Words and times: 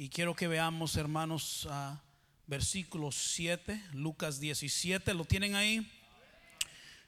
Y 0.00 0.10
quiero 0.10 0.36
que 0.36 0.46
veamos, 0.46 0.94
hermanos, 0.94 1.68
versículo 2.46 3.10
7, 3.10 3.82
Lucas 3.94 4.38
17, 4.38 5.12
¿lo 5.12 5.24
tienen 5.24 5.56
ahí? 5.56 5.90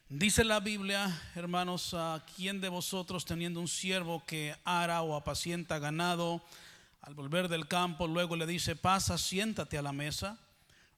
Dice 0.08 0.42
la 0.42 0.58
Biblia, 0.58 1.22
hermanos, 1.36 1.94
a 1.94 2.26
quién 2.34 2.60
de 2.60 2.68
vosotros 2.68 3.24
teniendo 3.24 3.60
un 3.60 3.68
siervo 3.68 4.24
que 4.26 4.56
ara 4.64 5.02
o 5.02 5.14
apacienta 5.14 5.78
ganado, 5.78 6.44
al 7.00 7.14
volver 7.14 7.46
del 7.46 7.68
campo, 7.68 8.08
luego 8.08 8.34
le 8.34 8.44
dice, 8.44 8.74
pasa, 8.74 9.18
siéntate 9.18 9.78
a 9.78 9.82
la 9.82 9.92
mesa. 9.92 10.36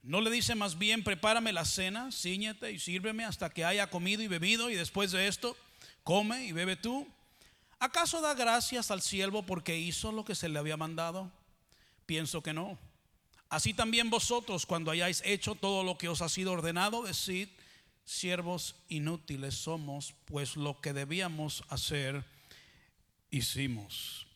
No 0.02 0.22
le 0.22 0.30
dice 0.30 0.54
más 0.54 0.78
bien, 0.78 1.04
prepárame 1.04 1.52
la 1.52 1.66
cena, 1.66 2.10
ciñete 2.10 2.72
y 2.72 2.78
sírveme 2.78 3.26
hasta 3.26 3.50
que 3.50 3.66
haya 3.66 3.90
comido 3.90 4.22
y 4.22 4.28
bebido, 4.28 4.70
y 4.70 4.76
después 4.76 5.12
de 5.12 5.28
esto, 5.28 5.58
come 6.04 6.46
y 6.46 6.52
bebe 6.52 6.76
tú. 6.76 7.06
¿Acaso 7.78 8.22
da 8.22 8.32
gracias 8.32 8.90
al 8.90 9.02
siervo 9.02 9.42
porque 9.42 9.76
hizo 9.76 10.10
lo 10.10 10.24
que 10.24 10.34
se 10.34 10.48
le 10.48 10.58
había 10.58 10.78
mandado? 10.78 11.30
Pienso 12.06 12.42
que 12.42 12.52
no. 12.52 12.78
Así 13.48 13.74
también 13.74 14.08
vosotros, 14.08 14.64
cuando 14.64 14.90
hayáis 14.90 15.22
hecho 15.24 15.54
todo 15.54 15.84
lo 15.84 15.98
que 15.98 16.08
os 16.08 16.22
ha 16.22 16.28
sido 16.28 16.52
ordenado, 16.52 17.02
decid, 17.02 17.48
siervos 18.04 18.76
inútiles 18.88 19.54
somos, 19.54 20.14
pues 20.24 20.56
lo 20.56 20.80
que 20.80 20.92
debíamos 20.92 21.62
hacer, 21.68 22.24
hicimos. 23.30 24.26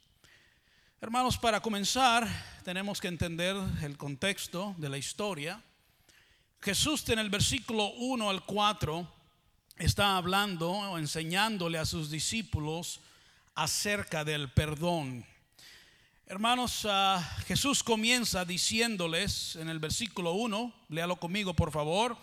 Hermanos, 1.00 1.38
para 1.38 1.60
comenzar, 1.60 2.26
tenemos 2.64 3.00
que 3.00 3.08
entender 3.08 3.56
el 3.82 3.96
contexto 3.96 4.74
de 4.78 4.88
la 4.88 4.98
historia. 4.98 5.62
Jesús 6.60 7.08
en 7.08 7.18
el 7.18 7.30
versículo 7.30 7.92
1 7.92 8.30
al 8.30 8.44
4 8.44 9.06
está 9.76 10.16
hablando 10.16 10.70
o 10.70 10.98
enseñándole 10.98 11.78
a 11.78 11.84
sus 11.84 12.10
discípulos 12.10 13.00
acerca 13.54 14.24
del 14.24 14.50
perdón. 14.50 15.24
Hermanos, 16.28 16.84
uh, 16.84 17.20
Jesús 17.46 17.84
comienza 17.84 18.44
diciéndoles 18.44 19.54
en 19.54 19.68
el 19.68 19.78
versículo 19.78 20.32
1, 20.32 20.72
léalo 20.88 21.14
conmigo 21.14 21.54
por 21.54 21.70
favor. 21.70 22.16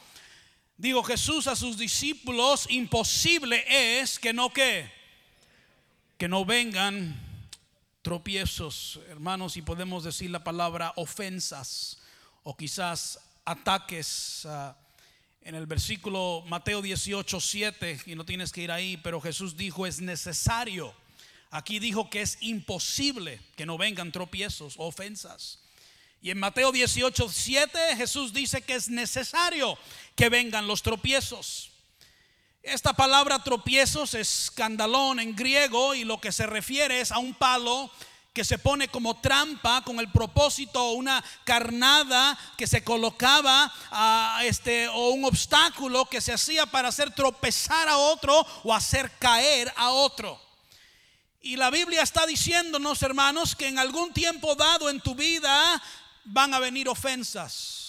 Digo 0.76 1.02
Jesús 1.04 1.48
a 1.48 1.56
sus 1.56 1.78
discípulos, 1.78 2.68
imposible 2.70 3.64
es 4.02 4.20
que 4.20 4.34
no 4.34 4.52
que 4.52 4.92
que 6.18 6.28
no 6.28 6.44
vengan 6.44 7.18
tropiezos, 8.02 9.00
hermanos, 9.08 9.56
y 9.56 9.62
podemos 9.62 10.04
decir 10.04 10.32
la 10.32 10.44
palabra 10.44 10.92
ofensas 10.98 11.98
o 12.44 12.58
quizás 12.58 13.22
ataques. 13.46 14.44
Uh, 14.44 14.74
en 15.46 15.56
el 15.56 15.66
versículo 15.66 16.44
Mateo 16.48 16.82
18, 16.82 17.40
7, 17.40 18.02
y 18.06 18.16
no 18.16 18.26
tienes 18.26 18.52
que 18.52 18.62
ir 18.62 18.72
ahí, 18.72 18.98
pero 18.98 19.20
Jesús 19.22 19.56
dijo 19.56 19.86
es 19.86 20.02
necesario. 20.02 20.94
Aquí 21.54 21.78
dijo 21.78 22.10
que 22.10 22.24
es 22.24 22.40
imposible 22.42 23.40
que 23.56 23.68
no 23.68 23.78
vengan 23.78 24.12
tropiezos, 24.12 24.74
ofensas. 24.80 25.60
Y 26.20 26.32
en 26.32 26.40
Mateo 26.40 26.72
18, 26.72 27.30
7 27.30 27.96
Jesús 27.96 28.34
dice 28.34 28.64
que 28.64 28.74
es 28.74 28.90
necesario 28.90 29.78
que 30.16 30.30
vengan 30.30 30.66
los 30.66 30.82
tropiezos. 30.82 31.70
Esta 32.64 32.94
palabra 32.94 33.44
tropiezos 33.44 34.16
es 34.16 34.46
escandalón 34.46 35.20
en 35.20 35.36
griego 35.36 35.94
y 35.94 36.06
lo 36.06 36.20
que 36.20 36.32
se 36.32 36.48
refiere 36.48 37.02
es 37.02 37.12
a 37.12 37.20
un 37.20 37.36
palo 37.36 37.92
que 38.34 38.44
se 38.44 38.58
pone 38.58 38.88
como 38.88 39.22
trampa 39.22 39.84
con 39.84 40.00
el 40.00 40.12
propósito 40.12 40.94
una 40.94 41.24
carnada 41.44 42.36
que 42.58 42.66
se 42.66 42.84
colocaba 42.84 43.72
a 43.92 44.40
este 44.44 44.88
o 44.88 45.10
un 45.10 45.24
obstáculo 45.26 46.06
que 46.06 46.20
se 46.20 46.34
hacía 46.34 46.66
para 46.66 46.88
hacer 46.88 47.12
tropezar 47.12 47.88
a 47.88 47.98
otro 47.98 48.44
o 48.64 48.74
hacer 48.74 49.12
caer 49.20 49.72
a 49.76 49.92
otro. 49.92 50.42
Y 51.44 51.58
la 51.58 51.70
Biblia 51.70 52.02
está 52.02 52.26
diciéndonos, 52.26 53.04
hermanos, 53.04 53.56
que 53.56 53.68
en 53.68 53.78
algún 53.78 54.12
tiempo 54.14 54.56
dado 54.56 54.90
en 54.90 55.00
tu 55.00 55.14
vida 55.14 55.80
van 56.26 56.56
a 56.56 56.60
venir 56.60 56.90
ofensas 56.90 57.84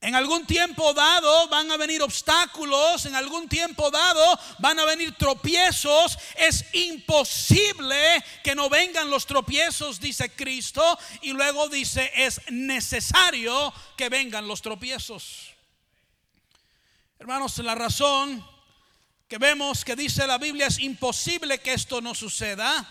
en 0.00 0.14
algún 0.14 0.46
tiempo 0.46 0.92
dado 0.92 1.48
van 1.48 1.70
a 1.70 1.76
venir 1.76 2.02
obstáculos, 2.02 3.06
en 3.06 3.16
algún 3.16 3.48
tiempo 3.48 3.90
dado 3.90 4.38
van 4.58 4.78
a 4.78 4.84
venir 4.84 5.16
tropiezos. 5.16 6.18
Es 6.36 6.64
imposible 6.74 8.22
que 8.44 8.54
no 8.54 8.68
vengan 8.68 9.10
los 9.10 9.26
tropiezos, 9.26 9.98
dice 9.98 10.30
Cristo. 10.30 10.98
Y 11.22 11.32
luego 11.32 11.68
dice, 11.68 12.12
es 12.14 12.40
necesario 12.50 13.72
que 13.96 14.08
vengan 14.08 14.46
los 14.46 14.62
tropiezos. 14.62 15.54
Hermanos, 17.18 17.56
la 17.58 17.74
razón 17.74 18.46
que 19.28 19.38
vemos 19.38 19.84
que 19.84 19.96
dice 19.96 20.26
la 20.26 20.38
Biblia 20.38 20.66
es 20.66 20.78
imposible 20.78 21.58
que 21.58 21.72
esto 21.72 22.00
no 22.00 22.14
suceda. 22.14 22.86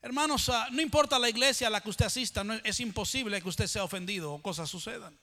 Hermanos, 0.00 0.48
ah, 0.48 0.68
no 0.70 0.80
importa 0.80 1.18
la 1.18 1.28
iglesia 1.28 1.66
a 1.66 1.70
la 1.70 1.80
que 1.80 1.90
usted 1.90 2.06
asista, 2.06 2.44
es 2.62 2.78
imposible 2.80 3.42
que 3.42 3.48
usted 3.48 3.66
sea 3.66 3.82
ofendido 3.82 4.32
o 4.32 4.42
cosas 4.42 4.70
sucedan. 4.70 5.18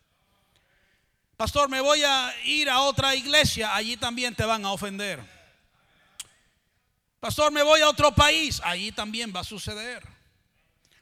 Pastor, 1.37 1.69
me 1.69 1.79
voy 1.79 2.03
a 2.03 2.33
ir 2.45 2.69
a 2.69 2.81
otra 2.81 3.15
iglesia, 3.15 3.73
allí 3.75 3.97
también 3.97 4.35
te 4.35 4.45
van 4.45 4.65
a 4.65 4.71
ofender. 4.71 5.23
Pastor, 7.19 7.51
me 7.51 7.63
voy 7.63 7.79
a 7.81 7.89
otro 7.89 8.13
país, 8.13 8.61
allí 8.63 8.91
también 8.91 9.33
va 9.33 9.39
a 9.39 9.45
suceder. 9.45 10.12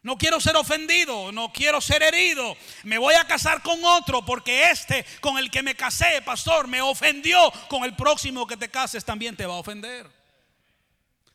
No 0.03 0.17
quiero 0.17 0.41
ser 0.41 0.55
ofendido, 0.55 1.31
no 1.31 1.53
quiero 1.53 1.79
ser 1.79 2.01
herido. 2.01 2.57
Me 2.83 2.97
voy 2.97 3.13
a 3.13 3.25
casar 3.25 3.61
con 3.61 3.83
otro 3.85 4.25
porque 4.25 4.71
este 4.71 5.05
con 5.19 5.37
el 5.37 5.51
que 5.51 5.61
me 5.61 5.75
casé, 5.75 6.21
pastor, 6.23 6.67
me 6.67 6.81
ofendió. 6.81 7.51
Con 7.69 7.83
el 7.83 7.95
próximo 7.95 8.47
que 8.47 8.57
te 8.57 8.69
cases 8.69 9.05
también 9.05 9.35
te 9.35 9.45
va 9.45 9.53
a 9.53 9.57
ofender. 9.57 10.09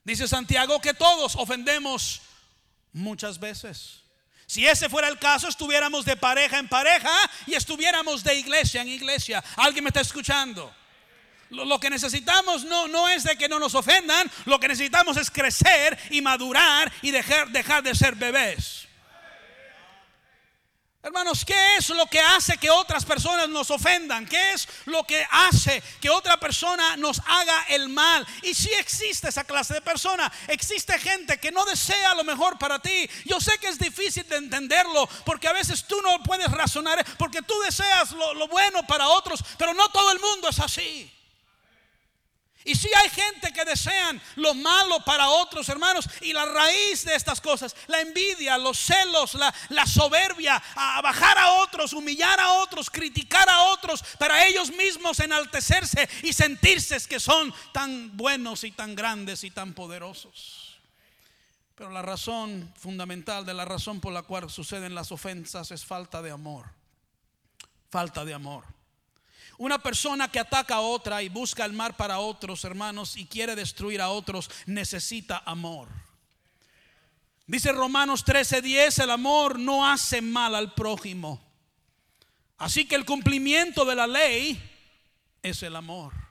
Dice 0.02 0.26
Santiago 0.26 0.80
que 0.80 0.94
todos 0.94 1.36
ofendemos 1.36 2.22
muchas 2.92 3.38
veces. 3.38 4.02
Si 4.46 4.66
ese 4.66 4.88
fuera 4.88 5.08
el 5.08 5.18
caso, 5.18 5.48
estuviéramos 5.48 6.04
de 6.04 6.16
pareja 6.16 6.58
en 6.58 6.68
pareja 6.68 7.12
y 7.46 7.54
estuviéramos 7.54 8.22
de 8.22 8.36
iglesia 8.36 8.82
en 8.82 8.88
iglesia. 8.88 9.42
¿Alguien 9.56 9.84
me 9.84 9.90
está 9.90 10.00
escuchando? 10.00 10.72
Lo, 11.50 11.78
que 11.78 11.90
necesitamos 11.90 12.64
no, 12.64 12.88
no 12.88 13.08
es 13.08 13.22
de 13.22 13.36
que 13.36 13.48
no 13.48 13.58
nos 13.58 13.74
ofendan, 13.74 14.30
lo 14.46 14.58
que 14.58 14.68
necesitamos 14.68 15.16
es 15.16 15.30
crecer 15.30 15.98
y 16.10 16.20
madurar 16.20 16.92
y 17.02 17.10
dejar, 17.12 17.48
dejar 17.50 17.82
de 17.82 17.94
ser 17.94 18.16
bebés. 18.16 18.86
Hermanos, 21.06 21.44
¿qué 21.44 21.76
es 21.76 21.88
lo 21.90 22.04
que 22.06 22.18
hace 22.18 22.58
que 22.58 22.68
otras 22.68 23.04
personas 23.04 23.48
nos 23.48 23.70
ofendan? 23.70 24.26
¿Qué 24.26 24.54
es 24.54 24.66
lo 24.86 25.04
que 25.04 25.24
hace 25.30 25.80
que 26.00 26.10
otra 26.10 26.36
persona 26.36 26.96
nos 26.96 27.20
haga 27.24 27.66
el 27.68 27.88
mal? 27.88 28.26
Y 28.42 28.52
si 28.54 28.72
existe 28.72 29.28
esa 29.28 29.44
clase 29.44 29.74
de 29.74 29.82
persona, 29.82 30.32
existe 30.48 30.98
gente 30.98 31.38
que 31.38 31.52
no 31.52 31.64
desea 31.64 32.12
lo 32.16 32.24
mejor 32.24 32.58
para 32.58 32.80
ti. 32.80 33.08
Yo 33.24 33.40
sé 33.40 33.56
que 33.58 33.68
es 33.68 33.78
difícil 33.78 34.28
de 34.28 34.34
entenderlo 34.34 35.08
porque 35.24 35.46
a 35.46 35.52
veces 35.52 35.84
tú 35.86 35.96
no 36.02 36.24
puedes 36.24 36.50
razonar 36.50 37.06
porque 37.16 37.40
tú 37.40 37.54
deseas 37.60 38.10
lo, 38.10 38.34
lo 38.34 38.48
bueno 38.48 38.84
para 38.84 39.06
otros, 39.06 39.44
pero 39.56 39.74
no 39.74 39.88
todo 39.90 40.10
el 40.10 40.18
mundo 40.18 40.48
es 40.48 40.58
así. 40.58 41.08
Y 42.66 42.74
si 42.74 42.92
hay 42.92 43.08
gente 43.10 43.52
que 43.52 43.64
desean 43.64 44.20
lo 44.34 44.52
malo 44.52 44.98
para 45.04 45.28
otros 45.28 45.68
hermanos 45.68 46.08
y 46.20 46.32
la 46.32 46.44
raíz 46.44 47.04
de 47.04 47.14
estas 47.14 47.40
cosas, 47.40 47.76
la 47.86 48.00
envidia, 48.00 48.58
los 48.58 48.76
celos, 48.76 49.34
la, 49.34 49.86
soberbia, 49.86 50.60
a 50.74 51.00
bajar 51.00 51.38
a 51.38 51.52
otros, 51.62 51.92
humillar 51.92 52.40
a 52.40 52.54
otros, 52.54 52.90
criticar 52.90 53.48
a 53.48 53.66
otros, 53.66 54.02
para 54.18 54.44
ellos 54.48 54.72
mismos 54.72 55.20
enaltecerse 55.20 56.08
y 56.24 56.32
sentirse 56.32 56.98
que 57.06 57.20
son 57.20 57.54
tan 57.72 58.16
buenos 58.16 58.64
y 58.64 58.72
tan 58.72 58.96
grandes 58.96 59.44
y 59.44 59.52
tan 59.52 59.72
poderosos. 59.72 60.76
Pero 61.76 61.90
la 61.90 62.02
razón 62.02 62.74
fundamental 62.76 63.46
de 63.46 63.54
la 63.54 63.64
razón 63.64 64.00
por 64.00 64.12
la 64.12 64.22
cual 64.22 64.50
suceden 64.50 64.96
las 64.96 65.12
ofensas 65.12 65.70
es 65.70 65.84
falta 65.84 66.20
de 66.20 66.32
amor. 66.32 66.66
Falta 67.90 68.24
de 68.24 68.34
amor. 68.34 68.75
Una 69.58 69.78
persona 69.78 70.30
que 70.30 70.38
ataca 70.38 70.76
a 70.76 70.80
otra 70.80 71.22
y 71.22 71.28
busca 71.28 71.64
el 71.64 71.72
mal 71.72 71.94
para 71.94 72.18
otros 72.18 72.64
hermanos 72.64 73.16
y 73.16 73.26
quiere 73.26 73.54
destruir 73.54 74.00
a 74.00 74.10
otros 74.10 74.50
necesita 74.66 75.42
amor. 75.46 75.88
Dice 77.46 77.72
Romanos 77.72 78.24
13:10, 78.24 79.02
el 79.04 79.10
amor 79.10 79.58
no 79.58 79.88
hace 79.88 80.20
mal 80.20 80.54
al 80.54 80.74
prójimo. 80.74 81.40
Así 82.58 82.86
que 82.86 82.96
el 82.96 83.04
cumplimiento 83.04 83.84
de 83.84 83.94
la 83.94 84.06
ley 84.06 84.60
es 85.42 85.62
el 85.62 85.76
amor. 85.76 86.25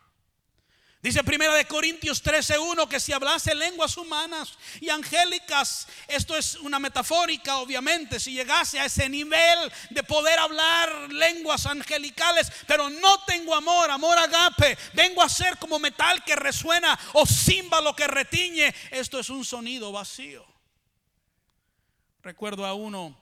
Dice 1.06 1.24
Primera 1.24 1.54
de 1.54 1.66
Corintios 1.66 2.24
13:1 2.24 2.90
que 2.90 3.00
si 3.00 3.14
hablase 3.14 3.54
lenguas 3.54 3.96
humanas 3.96 4.58
y 4.82 4.90
angélicas, 4.90 5.88
esto 6.08 6.36
es 6.36 6.56
una 6.56 6.80
metafórica 6.80 7.58
obviamente, 7.58 8.20
si 8.20 8.34
llegase 8.34 8.80
a 8.80 8.86
ese 8.86 9.08
nivel 9.08 9.72
de 9.92 10.02
poder 10.02 10.40
hablar 10.40 11.14
lenguas 11.14 11.68
angelicales, 11.68 12.52
pero 12.66 12.90
no 12.90 13.24
tengo 13.26 13.54
amor, 13.54 13.92
amor 13.92 14.18
agape, 14.18 14.76
vengo 14.96 15.22
a 15.22 15.30
ser 15.30 15.60
como 15.60 15.78
metal 15.78 16.24
que 16.24 16.36
resuena 16.36 17.00
o 17.14 17.24
címbalo 17.28 17.96
que 17.96 18.08
retiñe, 18.08 18.74
esto 18.90 19.20
es 19.20 19.30
un 19.30 19.46
sonido 19.46 19.92
vacío. 19.92 20.44
Recuerdo 22.24 22.66
a 22.66 22.74
uno 22.74 23.16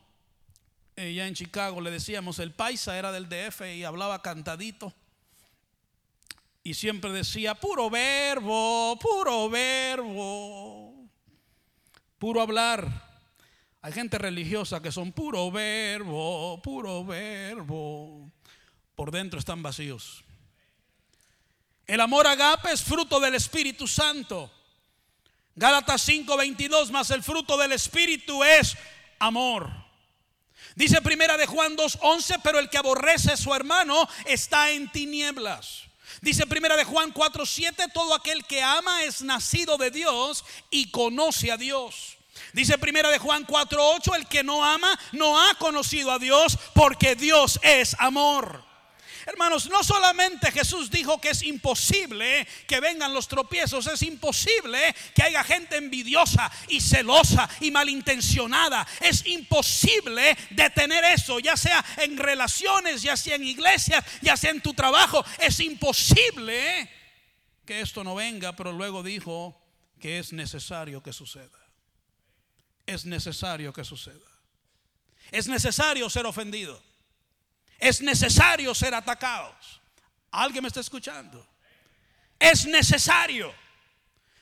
eh, 0.95 1.13
ya 1.13 1.27
en 1.27 1.33
Chicago 1.33 1.81
le 1.81 1.91
decíamos, 1.91 2.39
el 2.39 2.53
paisa 2.53 2.97
era 2.97 3.11
del 3.11 3.27
DF 3.27 3.59
y 3.75 3.83
hablaba 3.83 4.21
cantadito. 4.21 4.93
Y 6.63 6.73
siempre 6.75 7.11
decía, 7.11 7.55
puro 7.55 7.89
verbo, 7.89 8.97
puro 8.99 9.49
verbo, 9.49 11.09
puro 12.17 12.41
hablar. 12.41 12.89
Hay 13.81 13.91
gente 13.91 14.17
religiosa 14.17 14.81
que 14.81 14.93
son 14.93 15.11
puro 15.11 15.51
verbo, 15.51 16.61
puro 16.61 17.03
verbo. 17.03 18.31
Por 18.95 19.11
dentro 19.11 19.39
están 19.39 19.61
vacíos. 19.61 20.23
El 21.85 21.99
amor 21.99 22.25
agape 22.27 22.71
es 22.71 22.81
fruto 22.81 23.19
del 23.19 23.35
Espíritu 23.35 23.85
Santo. 23.85 24.49
Gálatas 25.55 26.07
5:22 26.07 26.91
más 26.91 27.11
el 27.11 27.23
fruto 27.23 27.57
del 27.57 27.73
Espíritu 27.73 28.41
es 28.41 28.77
amor. 29.19 29.69
Dice 30.75 31.01
primera 31.01 31.35
de 31.35 31.45
Juan 31.45 31.75
2:11, 31.75 32.39
pero 32.41 32.57
el 32.57 32.69
que 32.69 32.77
aborrece 32.77 33.33
a 33.33 33.37
su 33.37 33.53
hermano 33.53 34.07
está 34.25 34.71
en 34.71 34.89
tinieblas. 34.91 35.89
Dice 36.21 36.45
primera 36.45 36.75
de 36.75 36.83
Juan 36.83 37.13
4:7, 37.13 37.91
todo 37.93 38.13
aquel 38.13 38.45
que 38.45 38.61
ama 38.61 39.03
es 39.03 39.21
nacido 39.21 39.77
de 39.77 39.91
Dios 39.91 40.45
y 40.69 40.91
conoce 40.91 41.51
a 41.51 41.57
Dios. 41.57 42.17
Dice 42.53 42.77
primera 42.77 43.09
de 43.09 43.19
Juan 43.19 43.45
4:8, 43.45 44.15
el 44.15 44.27
que 44.27 44.43
no 44.43 44.63
ama 44.63 44.99
no 45.11 45.39
ha 45.39 45.55
conocido 45.55 46.11
a 46.11 46.19
Dios 46.19 46.57
porque 46.73 47.15
Dios 47.15 47.59
es 47.63 47.95
amor. 47.99 48.72
Hermanos, 49.25 49.69
no 49.69 49.83
solamente 49.83 50.51
Jesús 50.51 50.89
dijo 50.89 51.19
que 51.21 51.29
es 51.29 51.43
imposible 51.43 52.45
que 52.67 52.79
vengan 52.79 53.13
los 53.13 53.27
tropiezos, 53.27 53.87
es 53.87 54.01
imposible 54.03 54.93
que 55.15 55.23
haya 55.23 55.43
gente 55.43 55.77
envidiosa 55.77 56.51
y 56.67 56.81
celosa 56.81 57.49
y 57.61 57.71
malintencionada. 57.71 58.85
Es 58.99 59.25
imposible 59.25 60.37
detener 60.49 61.03
eso, 61.05 61.39
ya 61.39 61.55
sea 61.55 61.83
en 61.97 62.17
relaciones, 62.17 63.01
ya 63.01 63.15
sea 63.15 63.35
en 63.35 63.45
iglesias, 63.45 64.03
ya 64.21 64.35
sea 64.35 64.51
en 64.51 64.61
tu 64.61 64.73
trabajo. 64.73 65.23
Es 65.39 65.59
imposible 65.61 66.89
que 67.65 67.79
esto 67.79 68.03
no 68.03 68.15
venga, 68.15 68.55
pero 68.55 68.73
luego 68.73 69.03
dijo 69.03 69.57
que 70.01 70.19
es 70.19 70.33
necesario 70.33 71.01
que 71.01 71.13
suceda. 71.13 71.59
Es 72.85 73.05
necesario 73.05 73.71
que 73.71 73.85
suceda. 73.85 74.19
Es 75.31 75.47
necesario 75.47 76.09
ser 76.09 76.25
ofendido 76.25 76.83
es 77.83 78.01
necesario 78.01 78.73
ser 78.73 78.95
atacados. 78.95 79.81
¿Alguien 80.31 80.63
me 80.63 80.69
está 80.69 80.79
escuchando? 80.79 81.45
Es 82.39 82.65
necesario. 82.65 83.53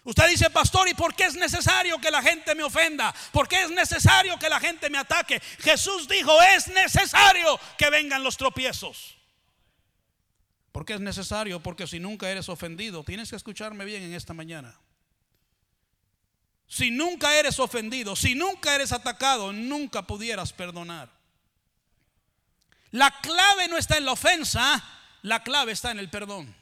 Usted 0.03 0.29
dice, 0.29 0.49
pastor, 0.49 0.88
¿y 0.88 0.93
por 0.93 1.15
qué 1.15 1.25
es 1.25 1.35
necesario 1.35 1.99
que 1.99 2.11
la 2.11 2.21
gente 2.21 2.55
me 2.55 2.63
ofenda? 2.63 3.13
¿Por 3.31 3.47
qué 3.47 3.63
es 3.63 3.71
necesario 3.71 4.38
que 4.38 4.49
la 4.49 4.59
gente 4.59 4.89
me 4.89 4.97
ataque? 4.97 5.39
Jesús 5.59 6.07
dijo, 6.07 6.31
es 6.55 6.67
necesario 6.67 7.59
que 7.77 7.89
vengan 7.89 8.23
los 8.23 8.38
tropiezos. 8.38 9.17
¿Por 10.71 10.85
qué 10.85 10.93
es 10.93 11.01
necesario? 11.01 11.61
Porque 11.61 11.88
si 11.88 11.99
nunca 11.99 12.29
eres 12.29 12.47
ofendido, 12.47 13.03
tienes 13.03 13.29
que 13.29 13.35
escucharme 13.35 13.85
bien 13.85 14.03
en 14.03 14.13
esta 14.13 14.33
mañana. 14.33 14.79
Si 16.67 16.89
nunca 16.89 17.35
eres 17.35 17.59
ofendido, 17.59 18.15
si 18.15 18.33
nunca 18.33 18.73
eres 18.73 18.91
atacado, 18.91 19.51
nunca 19.51 20.07
pudieras 20.07 20.53
perdonar. 20.53 21.20
La 22.91 23.11
clave 23.21 23.67
no 23.67 23.77
está 23.77 23.97
en 23.97 24.05
la 24.05 24.11
ofensa, 24.11 24.83
la 25.23 25.41
clave 25.43 25.71
está 25.71 25.91
en 25.91 25.99
el 25.99 26.09
perdón. 26.09 26.55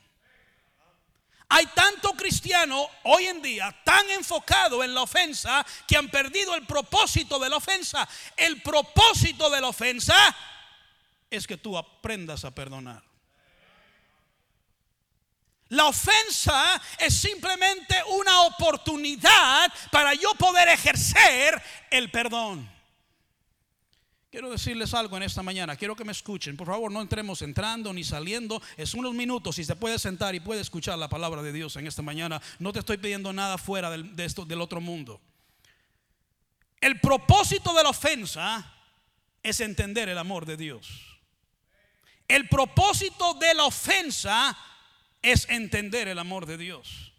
Hay 1.51 1.65
tanto 1.67 2.11
cristiano 2.13 2.87
hoy 3.03 3.25
en 3.25 3.41
día 3.41 3.75
tan 3.83 4.07
enfocado 4.11 4.83
en 4.83 4.93
la 4.93 5.01
ofensa 5.01 5.65
que 5.87 5.97
han 5.97 6.07
perdido 6.09 6.53
el 6.53 6.65
propósito 6.67 7.39
de 7.39 7.49
la 7.49 7.57
ofensa. 7.57 8.07
El 8.37 8.61
propósito 8.61 9.49
de 9.49 9.59
la 9.59 9.69
ofensa 9.69 10.35
es 11.29 11.47
que 11.47 11.57
tú 11.57 11.75
aprendas 11.75 12.45
a 12.45 12.51
perdonar. 12.51 13.01
La 15.69 15.85
ofensa 15.85 16.79
es 16.99 17.15
simplemente 17.19 17.95
una 18.09 18.41
oportunidad 18.41 19.71
para 19.91 20.13
yo 20.13 20.33
poder 20.35 20.67
ejercer 20.67 21.61
el 21.89 22.11
perdón. 22.11 22.78
Quiero 24.31 24.51
decirles 24.51 24.93
algo 24.93 25.17
en 25.17 25.23
esta 25.23 25.41
mañana, 25.41 25.75
quiero 25.75 25.95
que 25.95 26.05
me 26.05 26.11
escuchen. 26.11 26.55
Por 26.55 26.67
favor, 26.67 26.91
no 26.91 27.01
entremos 27.01 27.41
entrando 27.41 27.91
ni 27.91 28.03
saliendo. 28.03 28.61
Es 28.77 28.93
unos 28.93 29.15
minutos 29.15 29.57
y 29.57 29.63
se 29.63 29.75
puede 29.75 29.97
sentar 29.97 30.35
y 30.35 30.39
puede 30.39 30.61
escuchar 30.61 30.99
la 30.99 31.09
palabra 31.09 31.41
de 31.41 31.51
Dios 31.51 31.75
en 31.77 31.87
esta 31.87 32.03
mañana. 32.03 32.39
No 32.59 32.71
te 32.71 32.79
estoy 32.79 32.97
pidiendo 32.97 33.33
nada 33.33 33.57
fuera 33.57 33.89
de 33.89 34.25
esto, 34.25 34.45
del 34.45 34.61
otro 34.61 34.81
mundo. 34.81 35.19
El 36.79 36.99
propósito 36.99 37.73
de 37.73 37.83
la 37.83 37.89
ofensa 37.89 38.71
es 39.41 39.59
entender 39.61 40.09
el 40.09 40.17
amor 40.19 40.45
de 40.45 40.57
Dios. 40.57 40.87
El 42.27 42.47
propósito 42.47 43.33
de 43.33 43.55
la 43.55 43.65
ofensa 43.65 44.55
es 45.23 45.49
entender 45.49 46.07
el 46.07 46.19
amor 46.19 46.45
de 46.45 46.57
Dios. 46.57 47.13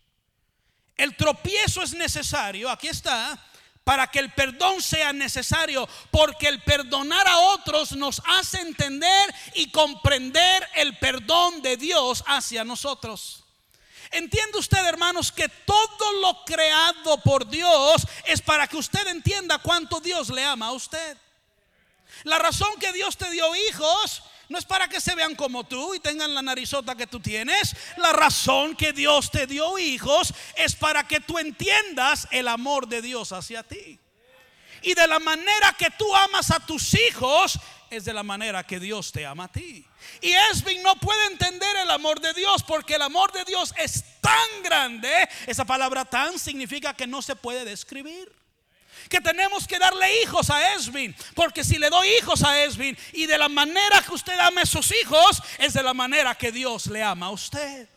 El 0.97 1.17
tropiezo 1.17 1.83
es 1.83 1.93
necesario, 1.95 2.71
aquí 2.71 2.87
está, 2.87 3.43
para 3.91 4.07
que 4.07 4.21
el 4.21 4.31
perdón 4.31 4.81
sea 4.81 5.13
necesario, 5.13 5.89
porque 6.13 6.47
el 6.47 6.63
perdonar 6.63 7.27
a 7.27 7.39
otros 7.39 7.91
nos 7.91 8.23
hace 8.25 8.61
entender 8.61 9.35
y 9.55 9.69
comprender 9.73 10.65
el 10.77 10.97
perdón 10.99 11.61
de 11.61 11.77
Dios 11.77 12.23
hacia 12.29 12.63
nosotros. 12.63 13.43
Entiende 14.13 14.59
usted, 14.59 14.85
hermanos, 14.85 15.33
que 15.33 15.49
todo 15.49 16.13
lo 16.21 16.45
creado 16.45 17.21
por 17.23 17.49
Dios 17.49 18.07
es 18.27 18.41
para 18.41 18.69
que 18.69 18.77
usted 18.77 19.09
entienda 19.09 19.59
cuánto 19.59 19.99
Dios 19.99 20.31
le 20.31 20.45
ama 20.45 20.69
a 20.69 20.73
usted. 20.73 21.19
La 22.23 22.39
razón 22.39 22.71
que 22.79 22.93
Dios 22.93 23.17
te 23.17 23.29
dio 23.31 23.53
hijos 23.57 24.23
no 24.51 24.59
es 24.59 24.65
para 24.65 24.89
que 24.89 25.01
se 25.01 25.15
vean 25.15 25.37
como 25.37 25.63
tú 25.63 25.95
y 25.95 26.01
tengan 26.01 26.35
la 26.35 26.43
narizota 26.43 26.97
que 26.97 27.07
tú 27.07 27.21
tienes. 27.21 27.77
La 27.97 28.13
razón 28.13 28.75
que 28.75 28.93
Dios 28.93 29.31
te 29.31 29.47
dio 29.47 29.79
hijos 29.79 30.35
es 30.57 30.75
para 30.75 31.07
que 31.07 31.21
tú 31.21 31.39
entiendas 31.39 32.27
el 32.33 32.49
amor 32.49 32.89
de 32.89 33.01
Dios 33.01 33.31
hacia 33.31 33.63
ti. 33.63 34.01
Y 34.83 34.95
de 34.95 35.07
la 35.07 35.21
manera 35.21 35.73
que 35.79 35.89
tú 35.93 36.17
amas 36.17 36.51
a 36.51 36.59
tus 36.59 36.95
hijos 36.95 37.61
es 37.91 38.05
de 38.05 38.13
la 38.13 38.25
manera 38.25 38.67
que 38.67 38.81
Dios 38.81 39.13
te 39.13 39.25
ama 39.25 39.45
a 39.45 39.53
ti. 39.53 39.87
Y 40.21 40.33
Esvin 40.51 40.83
no 40.83 40.97
puede 40.97 41.27
entender 41.27 41.77
el 41.85 41.91
amor 41.93 42.21
de 42.21 42.33
Dios 42.33 42.65
porque 42.65 42.97
el 42.97 43.03
amor 43.03 43.31
de 43.31 43.45
Dios 43.45 43.73
es 43.79 44.05
tan 44.21 44.63
grande. 44.65 45.13
Esa 45.47 45.65
palabra 45.65 46.05
tan 46.05 46.41
significa 46.41 46.93
que 46.93 47.07
no 47.07 47.23
se 47.23 47.37
puede 47.37 47.65
describir 47.65 48.33
que 49.09 49.21
tenemos 49.21 49.67
que 49.67 49.79
darle 49.79 50.23
hijos 50.23 50.51
a 50.51 50.75
Esvin. 50.75 51.15
Porque 51.35 51.65
si 51.65 51.79
le 51.79 51.91
doy 51.91 52.09
hijos 52.19 52.43
a 52.43 52.63
Esvin 52.63 52.97
y 53.13 53.27
de 53.27 53.39
la 53.39 53.49
manera 53.49 54.03
que 54.03 54.13
usted 54.13 54.39
ama 54.39 54.63
a 54.63 54.67
sus 54.67 54.93
hijos, 55.03 55.43
es 55.59 55.73
de 55.73 55.83
la 55.83 55.95
manera 55.95 56.35
que 56.35 56.53
Dios 56.53 56.87
le 56.87 57.03
ama 57.03 57.27
a 57.27 57.31
usted. 57.31 57.89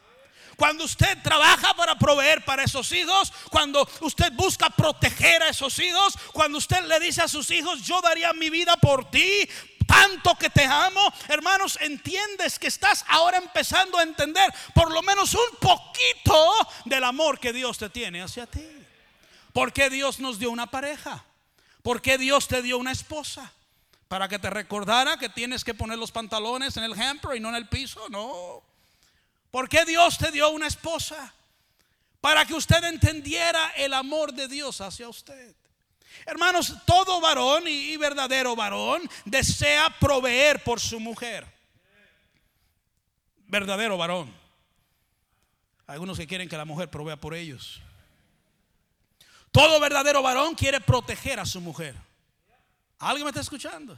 Cuando 0.56 0.84
usted 0.84 1.18
trabaja 1.24 1.74
para 1.74 1.96
proveer 1.96 2.46
para 2.46 2.64
esos 2.64 2.92
hijos, 2.92 3.34
cuando 3.50 3.88
usted 4.02 4.32
busca 4.34 4.70
proteger 4.70 5.42
a 5.42 5.50
esos 5.50 5.78
hijos, 5.80 6.18
cuando 6.32 6.58
usted 6.58 6.84
le 6.86 7.00
dice 7.00 7.22
a 7.24 7.28
sus 7.28 7.50
hijos, 7.52 7.82
yo 7.82 8.00
daría 8.02 8.32
mi 8.34 8.50
vida 8.50 8.78
por 8.78 9.10
ti, 9.10 9.50
tanto 9.88 10.36
que 10.36 10.50
te 10.50 10.64
amo, 10.64 11.02
hermanos, 11.28 11.78
entiendes 11.82 12.60
que 12.60 12.68
estás 12.68 13.04
ahora 13.08 13.38
empezando 13.38 13.98
a 13.98 14.04
entender 14.04 14.54
por 14.74 14.92
lo 14.92 15.02
menos 15.02 15.34
un 15.34 15.58
poquito 15.60 16.54
del 16.86 17.04
amor 17.04 17.40
que 17.40 17.54
Dios 17.54 17.78
te 17.78 17.90
tiene 17.90 18.22
hacia 18.22 18.46
ti. 18.46 18.83
¿Por 19.54 19.72
qué 19.72 19.90
Dios 19.90 20.20
nos 20.20 20.40
dio 20.40 20.50
una 20.50 20.68
pareja? 20.68 21.24
¿Por 21.84 22.02
qué 22.02 22.18
Dios 22.18 22.48
te 22.48 22.62
dio 22.62 22.78
una 22.80 22.92
esposa? 22.92 23.54
Para 24.08 24.28
que 24.28 24.40
te 24.40 24.50
recordara 24.50 25.18
que 25.18 25.30
tienes 25.30 25.64
que 25.64 25.74
poner 25.74 26.00
los 26.00 26.12
pantalones 26.12 26.76
en 26.78 26.84
el 26.84 27.00
hamper 27.00 27.38
y 27.38 27.40
no 27.40 27.50
en 27.50 27.56
el 27.56 27.68
piso. 27.68 28.10
No. 28.10 28.64
¿Por 29.52 29.70
qué 29.70 29.86
Dios 29.86 30.18
te 30.18 30.32
dio 30.32 30.50
una 30.50 30.68
esposa? 30.68 31.34
Para 32.20 32.46
que 32.46 32.56
usted 32.56 32.84
entendiera 32.86 33.70
el 33.76 33.94
amor 33.94 34.34
de 34.34 34.48
Dios 34.48 34.82
hacia 34.82 35.08
usted. 35.08 35.56
Hermanos, 36.26 36.74
todo 36.86 37.22
varón 37.22 37.64
y 37.68 37.96
verdadero 37.98 38.56
varón 38.56 39.02
desea 39.26 39.90
proveer 40.00 40.64
por 40.64 40.80
su 40.80 41.00
mujer. 41.00 41.46
Verdadero 43.48 43.98
varón. 43.98 44.34
Algunos 45.86 46.18
que 46.18 46.26
quieren 46.26 46.50
que 46.50 46.58
la 46.58 46.66
mujer 46.66 46.90
provea 46.90 47.18
por 47.18 47.36
ellos. 47.36 47.82
Todo 49.54 49.80
verdadero 49.80 50.24
varón 50.24 50.56
quiere 50.56 50.82
proteger 50.82 51.40
a 51.40 51.46
su 51.46 51.62
mujer. 51.62 51.96
¿Alguien 52.98 53.24
me 53.24 53.30
está 53.30 53.42
escuchando? 53.42 53.96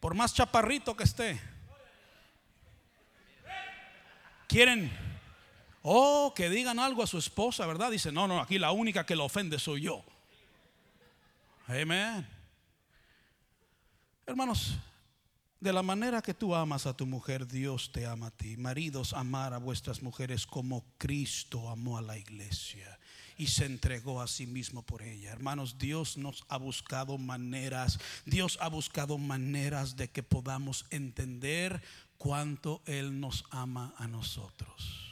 Por 0.00 0.14
más 0.14 0.34
chaparrito 0.34 0.96
que 0.96 1.04
esté. 1.04 1.40
Quieren, 4.48 4.90
oh, 5.82 6.32
que 6.34 6.50
digan 6.50 6.80
algo 6.80 7.04
a 7.04 7.06
su 7.06 7.18
esposa, 7.18 7.66
¿verdad? 7.66 7.92
Dice, 7.92 8.10
no, 8.10 8.26
no, 8.26 8.40
aquí 8.40 8.58
la 8.58 8.72
única 8.72 9.06
que 9.06 9.14
la 9.14 9.22
ofende 9.22 9.60
soy 9.60 9.82
yo. 9.82 10.04
Amén. 11.68 12.26
Hermanos, 14.26 14.74
de 15.60 15.72
la 15.72 15.84
manera 15.84 16.20
que 16.20 16.34
tú 16.34 16.52
amas 16.52 16.84
a 16.84 16.96
tu 16.96 17.06
mujer, 17.06 17.46
Dios 17.46 17.92
te 17.92 18.06
ama 18.06 18.26
a 18.26 18.30
ti. 18.32 18.56
Maridos, 18.56 19.12
amar 19.12 19.54
a 19.54 19.58
vuestras 19.58 20.02
mujeres 20.02 20.48
como 20.48 20.84
Cristo 20.98 21.68
amó 21.68 21.96
a 21.96 22.02
la 22.02 22.18
iglesia 22.18 22.98
y 23.38 23.46
se 23.46 23.64
entregó 23.64 24.20
a 24.20 24.26
sí 24.26 24.46
mismo 24.46 24.82
por 24.82 25.00
ella. 25.02 25.32
Hermanos, 25.32 25.78
Dios 25.78 26.18
nos 26.18 26.44
ha 26.48 26.58
buscado 26.58 27.16
maneras, 27.16 27.98
Dios 28.26 28.58
ha 28.60 28.68
buscado 28.68 29.16
maneras 29.16 29.96
de 29.96 30.08
que 30.10 30.22
podamos 30.22 30.84
entender 30.90 31.80
cuánto 32.18 32.82
Él 32.84 33.18
nos 33.20 33.44
ama 33.50 33.94
a 33.96 34.08
nosotros. 34.08 35.08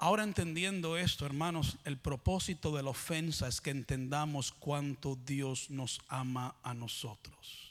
Ahora 0.00 0.22
entendiendo 0.22 0.96
esto, 0.96 1.26
hermanos, 1.26 1.76
el 1.84 1.96
propósito 1.96 2.76
de 2.76 2.82
la 2.82 2.90
ofensa 2.90 3.48
es 3.48 3.60
que 3.60 3.70
entendamos 3.70 4.52
cuánto 4.52 5.16
Dios 5.16 5.70
nos 5.70 6.00
ama 6.08 6.54
a 6.62 6.74
nosotros. 6.74 7.67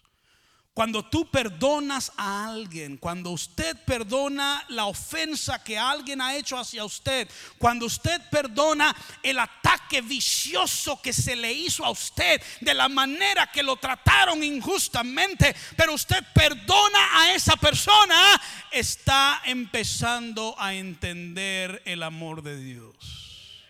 Cuando 0.77 1.01
tú 1.01 1.25
perdonas 1.25 2.12
a 2.17 2.50
alguien, 2.50 2.98
cuando 2.98 3.31
usted 3.31 3.75
perdona 3.84 4.63
la 4.69 4.86
ofensa 4.86 5.63
que 5.63 5.75
alguien 5.75 6.22
ha 6.22 6.36
hecho 6.36 6.55
hacia 6.55 6.86
usted, 6.86 7.27
cuando 7.57 7.88
usted 7.88 8.22
perdona 8.29 8.96
el 9.24 9.39
ataque 9.39 10.01
vicioso 10.01 11.01
que 11.01 11.13
se 11.13 11.36
le 11.36 11.51
hizo 11.51 11.84
a 11.84 11.89
usted, 11.89 12.39
de 12.62 12.75
la 12.75 12.89
manera 12.89 13.51
que 13.51 13.63
lo 13.63 13.77
trataron 13.77 14.43
injustamente, 14.43 15.55
pero 15.75 15.96
usted 15.96 16.24
perdona 16.31 17.24
a 17.24 17.34
esa 17.34 17.55
persona, 17.55 18.39
está 18.69 19.41
empezando 19.46 20.53
a 20.60 20.75
entender 20.75 21.81
el 21.86 22.03
amor 22.03 22.43
de 22.43 22.55
Dios. 22.55 23.65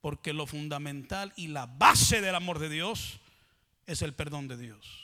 Porque 0.00 0.32
lo 0.32 0.48
fundamental 0.48 1.32
y 1.36 1.46
la 1.46 1.66
base 1.66 2.20
del 2.20 2.34
amor 2.34 2.58
de 2.58 2.68
Dios 2.68 3.20
es 3.86 4.02
el 4.02 4.12
perdón 4.12 4.48
de 4.48 4.56
Dios 4.56 4.99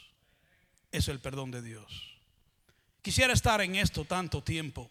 es 0.92 1.08
el 1.08 1.20
perdón 1.20 1.50
de 1.50 1.62
Dios. 1.62 2.16
Quisiera 3.02 3.32
estar 3.32 3.60
en 3.60 3.76
esto 3.76 4.04
tanto 4.04 4.42
tiempo. 4.42 4.90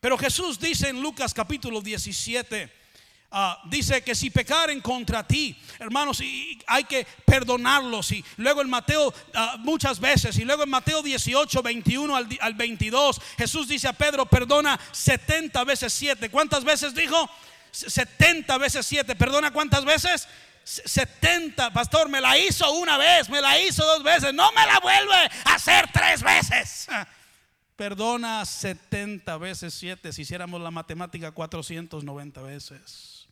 Pero 0.00 0.16
Jesús 0.16 0.58
dice 0.58 0.88
en 0.88 1.02
Lucas 1.02 1.34
capítulo 1.34 1.80
17, 1.80 2.72
ah, 3.32 3.60
dice 3.68 4.02
que 4.02 4.14
si 4.14 4.30
pecaren 4.30 4.80
contra 4.80 5.26
ti, 5.26 5.60
hermanos, 5.78 6.20
y 6.20 6.58
hay 6.66 6.84
que 6.84 7.06
perdonarlos. 7.26 8.12
Y 8.12 8.24
luego 8.36 8.62
en 8.62 8.70
Mateo 8.70 9.12
ah, 9.34 9.56
muchas 9.58 9.98
veces, 9.98 10.38
y 10.38 10.44
luego 10.44 10.62
en 10.62 10.70
Mateo 10.70 11.02
18, 11.02 11.62
21 11.62 12.16
al, 12.16 12.28
al 12.40 12.54
22, 12.54 13.20
Jesús 13.36 13.68
dice 13.68 13.88
a 13.88 13.92
Pedro, 13.92 14.26
perdona 14.26 14.78
70 14.92 15.64
veces 15.64 15.92
7. 15.92 16.30
¿Cuántas 16.30 16.64
veces 16.64 16.94
dijo? 16.94 17.28
70 17.72 18.56
veces 18.58 18.86
7. 18.86 19.16
¿Perdona 19.16 19.50
cuántas 19.50 19.84
veces? 19.84 20.28
70, 20.68 21.72
pastor, 21.72 22.10
me 22.10 22.20
la 22.20 22.36
hizo 22.36 22.70
una 22.72 22.98
vez, 22.98 23.30
me 23.30 23.40
la 23.40 23.58
hizo 23.58 23.84
dos 23.84 24.02
veces, 24.02 24.34
no 24.34 24.52
me 24.52 24.66
la 24.66 24.78
vuelve 24.80 25.30
a 25.44 25.54
hacer 25.54 25.90
tres 25.92 26.22
veces. 26.22 26.88
Perdona 27.76 28.44
70 28.44 29.38
veces 29.38 29.72
7, 29.74 30.12
si 30.12 30.22
hiciéramos 30.22 30.60
la 30.60 30.70
matemática 30.70 31.30
490 31.32 32.42
veces. 32.42 33.28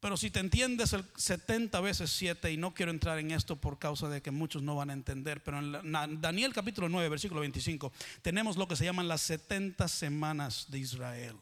Pero 0.00 0.18
si 0.18 0.30
te 0.30 0.40
entiendes 0.40 0.92
el 0.92 1.04
70 1.16 1.80
veces 1.80 2.10
7, 2.10 2.52
y 2.52 2.58
no 2.58 2.74
quiero 2.74 2.90
entrar 2.92 3.18
en 3.18 3.30
esto 3.30 3.56
por 3.56 3.78
causa 3.78 4.08
de 4.08 4.20
que 4.20 4.30
muchos 4.30 4.62
no 4.62 4.76
van 4.76 4.90
a 4.90 4.92
entender, 4.92 5.42
pero 5.42 5.58
en 5.60 6.20
Daniel 6.20 6.52
capítulo 6.52 6.90
9, 6.90 7.08
versículo 7.08 7.40
25, 7.40 7.90
tenemos 8.20 8.58
lo 8.58 8.68
que 8.68 8.76
se 8.76 8.84
llaman 8.84 9.08
las 9.08 9.22
70 9.22 9.88
semanas 9.88 10.66
de 10.68 10.78
Israel. 10.78 11.36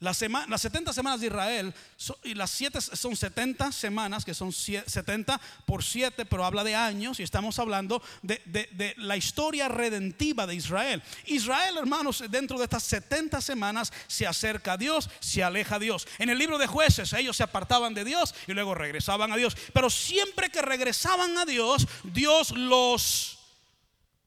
Las, 0.00 0.18
70 0.18 0.92
semanas 0.92 1.20
de 1.20 1.26
Israel 1.26 1.74
y 2.22 2.34
las 2.34 2.50
7 2.52 2.80
son 2.80 3.16
70 3.16 3.72
semanas, 3.72 4.24
que 4.24 4.32
son 4.32 4.52
70 4.52 5.40
por 5.66 5.82
7, 5.82 6.24
pero 6.24 6.44
habla 6.44 6.62
de 6.62 6.76
años 6.76 7.18
y 7.18 7.24
estamos 7.24 7.58
hablando 7.58 8.00
de, 8.22 8.40
de, 8.46 8.94
la 8.98 9.16
historia 9.16 9.66
redentiva 9.66 10.46
de 10.46 10.54
Israel. 10.54 11.02
Israel, 11.26 11.76
hermanos, 11.78 12.22
dentro 12.30 12.58
de 12.58 12.64
estas 12.64 12.84
70 12.84 13.40
semanas 13.40 13.92
se 14.06 14.26
acerca 14.26 14.74
a 14.74 14.76
Dios, 14.76 15.10
se 15.18 15.42
aleja 15.42 15.76
a 15.76 15.80
Dios. 15.80 16.06
En 16.18 16.30
el 16.30 16.38
libro 16.38 16.58
de 16.58 16.68
jueces 16.68 17.12
ellos 17.12 17.36
se 17.36 17.42
apartaban 17.42 17.92
de 17.92 18.04
Dios 18.04 18.34
y 18.46 18.52
luego 18.52 18.76
regresaban 18.76 19.32
a 19.32 19.36
Dios. 19.36 19.56
Pero 19.72 19.90
siempre 19.90 20.50
que 20.50 20.62
regresaban 20.62 21.36
a 21.38 21.44
Dios, 21.44 21.88
Dios 22.04 22.50
los 22.52 23.38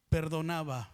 perdonaba. 0.09 0.89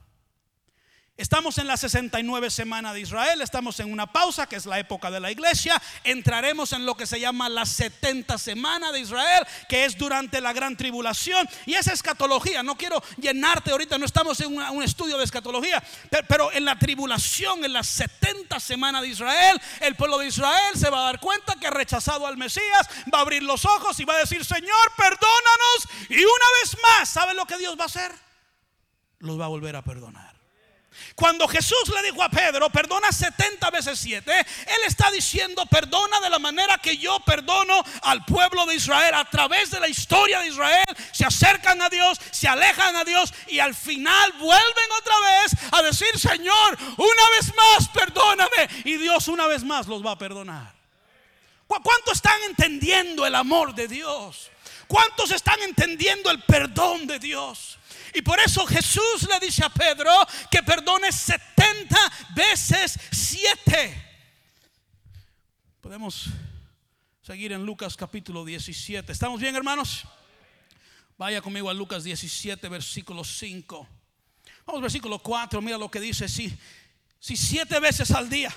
Estamos 1.18 1.58
en 1.58 1.66
la 1.66 1.78
69 1.78 2.52
semana 2.52 2.94
de 2.94 3.00
Israel, 3.00 3.42
estamos 3.42 3.80
en 3.80 3.92
una 3.92 4.06
pausa 4.06 4.46
que 4.46 4.56
es 4.56 4.68
la 4.68 4.78
época 4.78 5.10
de 5.10 5.20
la 5.20 5.32
iglesia, 5.32 5.82
entraremos 6.04 6.74
en 6.74 6.86
lo 6.86 6.96
que 6.96 7.08
se 7.08 7.20
llama 7.20 7.50
la 7.50 7.66
70 7.66 8.38
semana 8.38 8.92
de 8.92 9.00
Israel, 9.00 9.44
que 9.68 9.86
es 9.86 9.98
durante 9.98 10.40
la 10.42 10.54
gran 10.54 10.78
tribulación, 10.78 11.50
y 11.66 11.74
esa 11.74 11.92
escatología, 11.92 12.62
no 12.62 12.78
quiero 12.78 13.02
llenarte 13.20 13.72
ahorita, 13.72 13.98
no 13.98 14.06
estamos 14.06 14.40
en 14.42 14.56
un 14.56 14.84
estudio 14.84 15.18
de 15.18 15.24
escatología, 15.24 15.84
pero 16.28 16.52
en 16.52 16.66
la 16.66 16.78
tribulación, 16.78 17.66
en 17.66 17.74
la 17.74 17.84
70 17.84 18.60
semana 18.60 19.02
de 19.02 19.08
Israel, 19.08 19.60
el 19.82 19.96
pueblo 19.96 20.20
de 20.20 20.28
Israel 20.28 20.76
se 20.76 20.92
va 20.92 21.00
a 21.00 21.06
dar 21.06 21.20
cuenta 21.20 21.56
que 21.56 21.66
ha 21.66 21.72
rechazado 21.72 22.28
al 22.28 22.38
Mesías, 22.38 22.88
va 23.12 23.18
a 23.18 23.22
abrir 23.22 23.42
los 23.42 23.66
ojos 23.66 24.00
y 24.00 24.06
va 24.06 24.14
a 24.14 24.20
decir, 24.20 24.46
Señor, 24.46 24.94
perdónanos, 24.96 25.88
y 26.10 26.20
una 26.20 26.46
vez 26.62 26.78
más, 26.84 27.10
¿sabe 27.10 27.34
lo 27.34 27.48
que 27.48 27.58
Dios 27.58 27.76
va 27.76 27.86
a 27.86 27.88
hacer? 27.88 28.12
Los 29.18 29.40
va 29.40 29.46
a 29.46 29.50
volver 29.50 29.76
a 29.76 29.82
perdonar. 29.82 30.27
Cuando 31.18 31.48
Jesús 31.48 31.92
le 31.96 32.04
dijo 32.04 32.22
a 32.22 32.30
Pedro, 32.30 32.70
perdona 32.70 33.12
70 33.12 33.72
veces 33.72 33.98
7, 33.98 34.32
Él 34.32 34.78
está 34.86 35.10
diciendo, 35.10 35.66
perdona 35.66 36.20
de 36.20 36.30
la 36.30 36.38
manera 36.38 36.78
que 36.78 36.96
yo 36.96 37.20
perdono 37.22 37.84
al 38.04 38.24
pueblo 38.24 38.68
de 38.68 38.76
Israel. 38.76 39.16
A 39.16 39.26
través 39.26 39.72
de 39.72 39.80
la 39.80 39.88
historia 39.88 40.42
de 40.42 40.50
Israel, 40.50 40.86
se 41.12 41.26
acercan 41.26 41.82
a 41.82 41.90
Dios, 41.90 42.20
se 42.30 42.48
alejan 42.48 42.96
a 42.96 43.04
Dios 43.04 43.34
y 43.48 43.58
al 43.58 43.74
final 43.74 44.32
vuelven 44.34 44.92
otra 45.00 45.16
vez 45.20 45.54
a 45.72 45.82
decir, 45.82 46.20
Señor, 46.20 46.78
una 46.98 47.30
vez 47.32 47.52
más, 47.56 47.90
perdóname. 47.90 48.70
Y 48.86 48.98
Dios 48.98 49.28
una 49.28 49.48
vez 49.48 49.64
más 49.64 49.88
los 49.88 50.06
va 50.06 50.12
a 50.12 50.18
perdonar. 50.20 50.72
¿Cuánto 51.66 52.12
están 52.12 52.40
entendiendo 52.44 53.26
el 53.26 53.34
amor 53.34 53.74
de 53.74 53.88
Dios? 53.88 54.52
¿Cuántos 54.88 55.32
están 55.32 55.64
entendiendo 55.64 56.30
el 56.30 56.44
perdón 56.44 57.08
de 57.08 57.18
Dios? 57.18 57.80
Y 58.14 58.22
por 58.22 58.40
eso 58.40 58.66
Jesús 58.66 59.28
le 59.30 59.46
dice 59.46 59.64
a 59.64 59.70
Pedro 59.70 60.12
que 60.50 60.64
perdone 60.64 61.12
70 61.12 61.98
veces 62.36 63.00
7. 63.12 64.06
Podemos 65.82 66.26
seguir 67.22 67.52
en 67.52 67.66
Lucas 67.66 67.96
capítulo 67.96 68.46
17. 68.46 69.12
¿Estamos 69.12 69.40
bien, 69.40 69.56
hermanos? 69.56 70.04
Vaya 71.18 71.42
conmigo 71.42 71.70
a 71.70 71.74
Lucas 71.74 72.04
17, 72.04 72.70
versículo 72.70 73.24
5. 73.24 73.88
Vamos, 74.66 74.82
versículo 74.82 75.20
4. 75.20 75.62
Mira 75.62 75.78
lo 75.78 75.90
que 75.90 76.00
dice: 76.00 76.30
Si, 76.30 76.56
si 77.20 77.36
siete 77.36 77.80
veces 77.80 78.12
al 78.12 78.30
día 78.30 78.54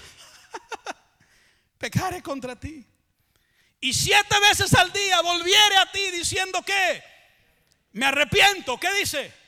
pecare 1.78 2.22
contra 2.22 2.58
ti, 2.58 2.84
y 3.80 3.92
siete 3.92 4.38
veces 4.40 4.74
al 4.74 4.92
día 4.92 5.22
volviere 5.22 5.76
a 5.78 5.90
ti 5.90 6.10
diciendo 6.10 6.62
que 6.62 7.02
me 7.92 8.06
arrepiento, 8.06 8.78
¿qué 8.78 8.92
dice? 8.94 9.39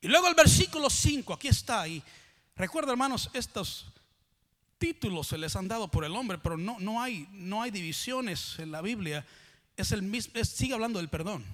Y 0.00 0.08
luego 0.08 0.28
el 0.28 0.34
versículo 0.34 0.88
5, 0.88 1.34
aquí 1.34 1.48
está. 1.48 1.86
Y 1.88 2.02
recuerda, 2.54 2.92
hermanos, 2.92 3.30
estos 3.32 3.86
títulos 4.78 5.26
se 5.26 5.38
les 5.38 5.56
han 5.56 5.68
dado 5.68 5.88
por 5.88 6.04
el 6.04 6.14
hombre, 6.14 6.38
pero 6.38 6.56
no, 6.56 6.76
no, 6.78 7.02
hay, 7.02 7.28
no 7.32 7.62
hay 7.62 7.70
divisiones 7.70 8.58
en 8.58 8.70
la 8.70 8.80
Biblia. 8.80 9.26
Es 9.76 9.92
el 9.92 10.02
mismo, 10.02 10.32
sigue 10.44 10.74
hablando 10.74 10.98
del 10.98 11.08
perdón. 11.08 11.44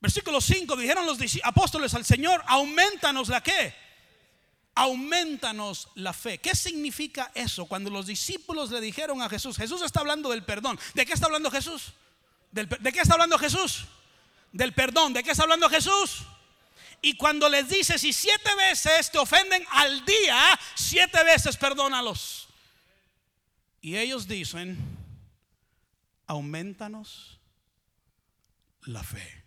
Versículo 0.00 0.40
5, 0.40 0.76
dijeron 0.76 1.06
los 1.06 1.18
apóstoles 1.42 1.92
al 1.94 2.04
Señor, 2.04 2.42
aumentanos 2.46 3.28
la 3.28 3.42
qué? 3.42 3.74
Aumentanos 4.74 5.88
la 5.96 6.12
fe. 6.12 6.38
¿Qué 6.38 6.54
significa 6.54 7.32
eso? 7.34 7.66
Cuando 7.66 7.90
los 7.90 8.06
discípulos 8.06 8.70
le 8.70 8.80
dijeron 8.80 9.20
a 9.22 9.28
Jesús, 9.28 9.56
Jesús 9.56 9.82
está 9.82 10.00
hablando 10.00 10.30
del 10.30 10.44
perdón. 10.44 10.78
¿De 10.94 11.04
qué 11.04 11.12
está 11.12 11.26
hablando 11.26 11.50
Jesús? 11.50 11.92
¿De 12.52 12.92
qué 12.92 13.00
está 13.00 13.14
hablando 13.14 13.38
Jesús? 13.38 13.86
Del 14.52 14.72
perdón. 14.72 15.12
¿De 15.12 15.24
qué 15.24 15.32
está 15.32 15.42
hablando 15.42 15.68
Jesús? 15.68 16.22
Y 17.00 17.16
cuando 17.16 17.48
les 17.48 17.68
dice, 17.68 17.98
si 17.98 18.12
siete 18.12 18.54
veces 18.56 19.10
te 19.10 19.18
ofenden 19.18 19.64
al 19.70 20.04
día, 20.04 20.58
siete 20.74 21.22
veces 21.24 21.56
perdónalos. 21.56 22.48
Y 23.80 23.96
ellos 23.96 24.26
dicen, 24.26 24.76
aumentanos 26.26 27.38
la 28.82 29.02
fe. 29.02 29.44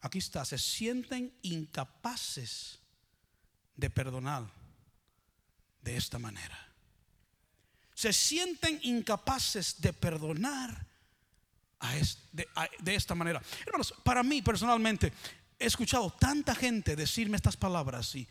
Aquí 0.00 0.18
está, 0.18 0.44
se 0.44 0.58
sienten 0.58 1.32
incapaces 1.42 2.78
de 3.76 3.90
perdonar 3.90 4.44
de 5.82 5.96
esta 5.96 6.18
manera. 6.18 6.58
Se 7.94 8.12
sienten 8.14 8.80
incapaces 8.82 9.80
de 9.80 9.92
perdonar 9.92 10.86
de, 12.32 12.94
esta 12.94 13.14
manera. 13.14 13.42
Hermanos, 13.66 13.94
para 14.02 14.22
mí 14.22 14.42
personalmente, 14.42 15.12
he 15.60 15.66
escuchado 15.66 16.10
tanta 16.10 16.54
gente 16.54 16.96
decirme 16.96 17.36
estas 17.36 17.56
palabras 17.56 18.14
y, 18.14 18.26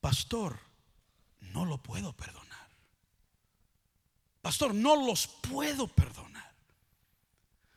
pastor, 0.00 0.60
no 1.40 1.64
lo 1.64 1.78
puedo 1.78 2.12
perdonar. 2.12 2.68
Pastor, 4.42 4.74
no 4.74 4.94
los 4.94 5.26
puedo 5.26 5.88
perdonar. 5.88 6.54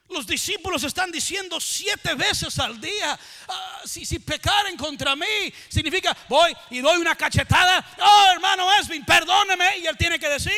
Los 0.09 0.27
discípulos 0.27 0.83
están 0.83 1.11
diciendo 1.11 1.61
siete 1.61 2.13
veces 2.15 2.59
al 2.59 2.81
día, 2.81 3.17
ah, 3.47 3.81
si, 3.85 4.05
si 4.05 4.19
pecaren 4.19 4.75
contra 4.75 5.15
mí, 5.15 5.53
significa 5.69 6.15
voy 6.27 6.51
y 6.71 6.81
doy 6.81 6.97
una 6.99 7.15
cachetada, 7.15 7.85
oh 8.01 8.31
hermano 8.33 8.67
Esvin, 8.79 9.05
perdóneme, 9.05 9.77
y 9.77 9.85
él 9.85 9.95
tiene 9.97 10.19
que 10.19 10.27
decir, 10.27 10.51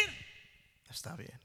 está 0.89 1.15
bien. 1.15 1.39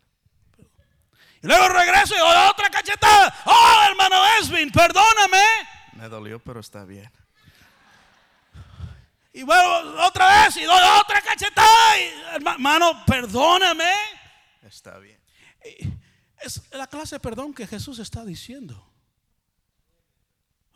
Y 1.42 1.46
luego 1.46 1.68
regreso 1.68 2.14
y 2.14 2.18
doy 2.18 2.48
otra 2.48 2.70
cachetada, 2.70 3.42
oh 3.44 3.82
hermano 3.90 4.16
Esvin, 4.40 4.70
perdóname. 4.70 5.75
Me 5.96 6.08
dolió, 6.08 6.38
pero 6.38 6.60
está 6.60 6.84
bien. 6.84 7.10
y 9.32 9.42
bueno, 9.42 10.06
otra 10.06 10.44
vez 10.44 10.56
y 10.56 10.64
doy 10.64 10.80
otra 11.00 11.22
cachetada. 11.22 11.98
hermano, 12.34 13.04
perdóname. 13.06 13.90
Está 14.62 14.98
bien. 14.98 15.18
Es 16.40 16.62
la 16.72 16.86
clase 16.86 17.16
de 17.16 17.20
perdón 17.20 17.54
que 17.54 17.66
Jesús 17.66 17.98
está 17.98 18.24
diciendo. 18.24 18.92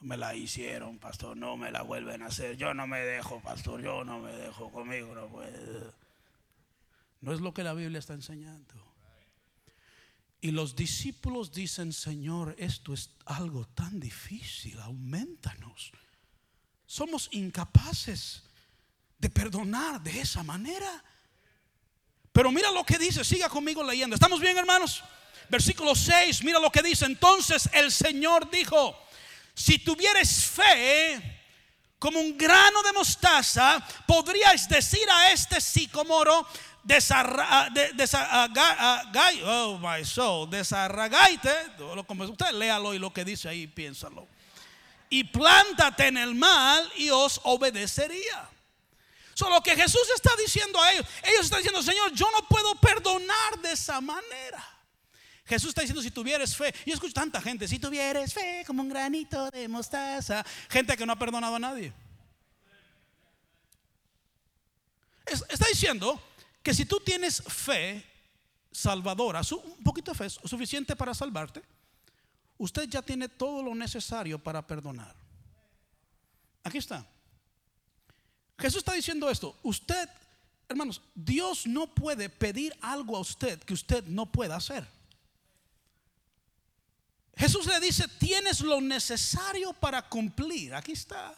Me 0.00 0.17
la 0.17 0.35
hicieron, 0.35 0.99
pastor, 0.99 1.37
no 1.37 1.59
me 1.59 1.71
la 1.71 1.83
vuelven 1.83 2.23
a 2.23 2.27
hacer. 2.27 2.57
Yo 2.57 2.73
no 2.73 2.87
me 2.87 3.00
dejo, 3.00 3.41
pastor, 3.41 3.83
yo 3.83 4.03
no 4.03 4.19
me 4.19 4.33
dejo 4.33 4.73
conmigo, 4.73 5.15
no. 5.15 5.29
No 7.21 7.33
es 7.35 7.41
lo 7.41 7.53
que 7.53 7.62
la 7.62 7.75
Biblia 7.75 7.99
está 7.99 8.15
enseñando. 8.15 8.89
Y 10.40 10.52
los 10.52 10.75
discípulos 10.75 11.52
dicen, 11.52 11.92
Señor, 11.92 12.56
esto 12.59 12.94
es 12.94 13.11
algo 13.26 13.66
tan 13.66 14.00
difícil, 14.00 14.78
aumentanos. 14.80 15.92
Somos 16.87 17.28
incapaces 17.32 18.42
de 19.18 19.28
perdonar 19.28 20.02
de 20.02 20.20
esa 20.20 20.42
manera. 20.42 21.04
Pero 22.32 22.50
mira 22.50 22.70
lo 22.70 22.85
que 22.85 22.99
dice, 22.99 23.23
siga 23.23 23.49
conmigo 23.49 23.82
leyendo. 23.82 24.14
¿Estamos 24.14 24.40
bien, 24.40 24.56
hermanos? 24.56 25.02
Versículo 25.50 25.94
6, 25.94 26.42
mira 26.42 26.59
lo 26.59 26.70
que 26.70 26.82
dice. 26.82 27.04
Entonces 27.04 27.68
el 27.73 27.92
Señor 27.92 28.50
dijo, 28.50 28.97
si 29.54 29.78
tuvieres 29.78 30.47
fe 30.47 31.40
como 31.99 32.18
un 32.18 32.38
grano 32.38 32.82
de 32.82 32.92
mostaza, 32.94 33.87
podríais 34.06 34.66
decir 34.68 35.06
a 35.11 35.32
este 35.32 35.61
sicomoro, 35.61 36.47
oh 39.45 39.79
my 39.79 40.05
soul, 40.05 40.49
desarragaite, 40.49 41.53
léalo 42.53 42.95
y 42.95 42.99
lo 42.99 43.13
que 43.13 43.25
dice 43.25 43.49
ahí, 43.49 43.67
piénsalo. 43.67 44.27
Y 45.09 45.25
plántate 45.25 46.07
en 46.07 46.17
el 46.17 46.35
mal 46.35 46.91
y 46.97 47.11
os 47.11 47.41
obedecería. 47.45 48.49
Solo 49.35 49.61
que 49.63 49.75
Jesús 49.75 50.07
está 50.15 50.31
diciendo 50.37 50.81
a 50.81 50.93
ellos, 50.93 51.07
ellos 51.23 51.45
están 51.47 51.59
diciendo, 51.59 51.83
Señor, 51.83 52.13
yo 52.13 52.31
no 52.31 52.47
puedo 52.47 52.75
perdonar 52.75 53.59
de 53.63 53.73
esa 53.73 54.01
manera. 54.01 54.63
Jesús 55.47 55.71
está 55.71 55.81
diciendo, 55.81 56.03
si 56.03 56.11
tuvieres 56.11 56.55
fe, 56.55 56.73
yo 56.87 56.95
escucho 56.95 57.13
tanta 57.13 57.41
gente, 57.41 57.67
si 57.67 57.79
tuvieres 57.79 58.33
fe 58.33 58.63
como 58.67 58.83
un 58.83 58.89
granito 58.89 59.51
de 59.51 59.67
mostaza, 59.67 60.45
gente 60.69 60.97
que 60.97 61.05
no 61.05 61.13
ha 61.13 61.17
perdonado 61.17 61.57
a 61.57 61.59
nadie. 61.59 61.93
Está 65.27 65.67
diciendo 65.67 66.21
que 66.62 66.75
si 66.75 66.85
tú 66.85 67.00
tienes 67.00 67.43
fe 67.43 68.05
salvadora, 68.71 69.40
un 69.52 69.83
poquito 69.83 70.12
de 70.12 70.19
fe 70.19 70.31
suficiente 70.31 70.95
para 70.95 71.14
salvarte, 71.14 71.62
usted 72.59 72.88
ya 72.88 73.02
tiene 73.02 73.29
todo 73.29 73.62
lo 73.62 73.75
necesario 73.75 74.38
para 74.38 74.67
perdonar. 74.67 75.14
Aquí 76.62 76.79
está. 76.79 77.07
Jesús 78.59 78.79
está 78.79 78.93
diciendo 78.93 79.31
esto. 79.31 79.59
Usted, 79.62 80.09
hermanos, 80.69 81.00
Dios 81.14 81.67
no 81.67 81.87
puede 81.87 82.29
pedir 82.29 82.76
algo 82.83 83.17
a 83.17 83.21
usted 83.21 83.59
que 83.61 83.75
usted 83.75 84.05
no 84.05 84.26
pueda 84.26 84.57
hacer. 84.57 84.87
Jesús 87.37 87.67
le 87.67 87.81
dice, 87.81 88.07
tienes 88.19 88.61
lo 88.61 88.83
necesario 88.83 89.73
para 89.73 90.07
cumplir. 90.09 90.75
Aquí 90.75 90.92
está 90.92 91.35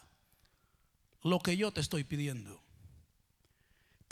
lo 1.21 1.39
que 1.39 1.55
yo 1.55 1.71
te 1.71 1.79
estoy 1.79 2.03
pidiendo. 2.03 2.62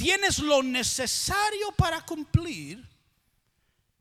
Tienes 0.02 0.40
lo 0.40 0.64
necesario 0.64 1.72
para 1.74 2.04
cumplir. 2.04 2.84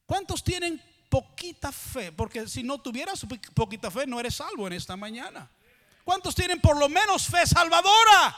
¿Cuántos 0.06 0.42
tienen 0.42 0.82
poquita 1.10 1.70
fe? 1.70 2.10
Porque 2.10 2.48
si 2.48 2.62
no 2.62 2.78
tuvieras 2.78 3.26
poquita 3.52 3.90
fe, 3.90 4.06
no 4.06 4.18
eres 4.18 4.36
salvo 4.36 4.66
en 4.66 4.72
esta 4.72 4.96
mañana. 4.96 5.50
¿Cuántos 6.02 6.34
tienen 6.34 6.58
por 6.58 6.78
lo 6.78 6.88
menos 6.88 7.26
fe 7.26 7.46
salvadora? 7.46 8.34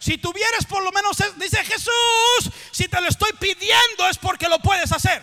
Si 0.00 0.18
tuvieras 0.18 0.66
por 0.66 0.82
lo 0.82 0.90
menos, 0.90 1.16
dice 1.36 1.64
Jesús, 1.64 2.52
si 2.72 2.88
te 2.88 3.00
lo 3.00 3.06
estoy 3.06 3.30
pidiendo 3.38 4.08
es 4.10 4.18
porque 4.18 4.48
lo 4.48 4.58
puedes 4.58 4.90
hacer. 4.90 5.22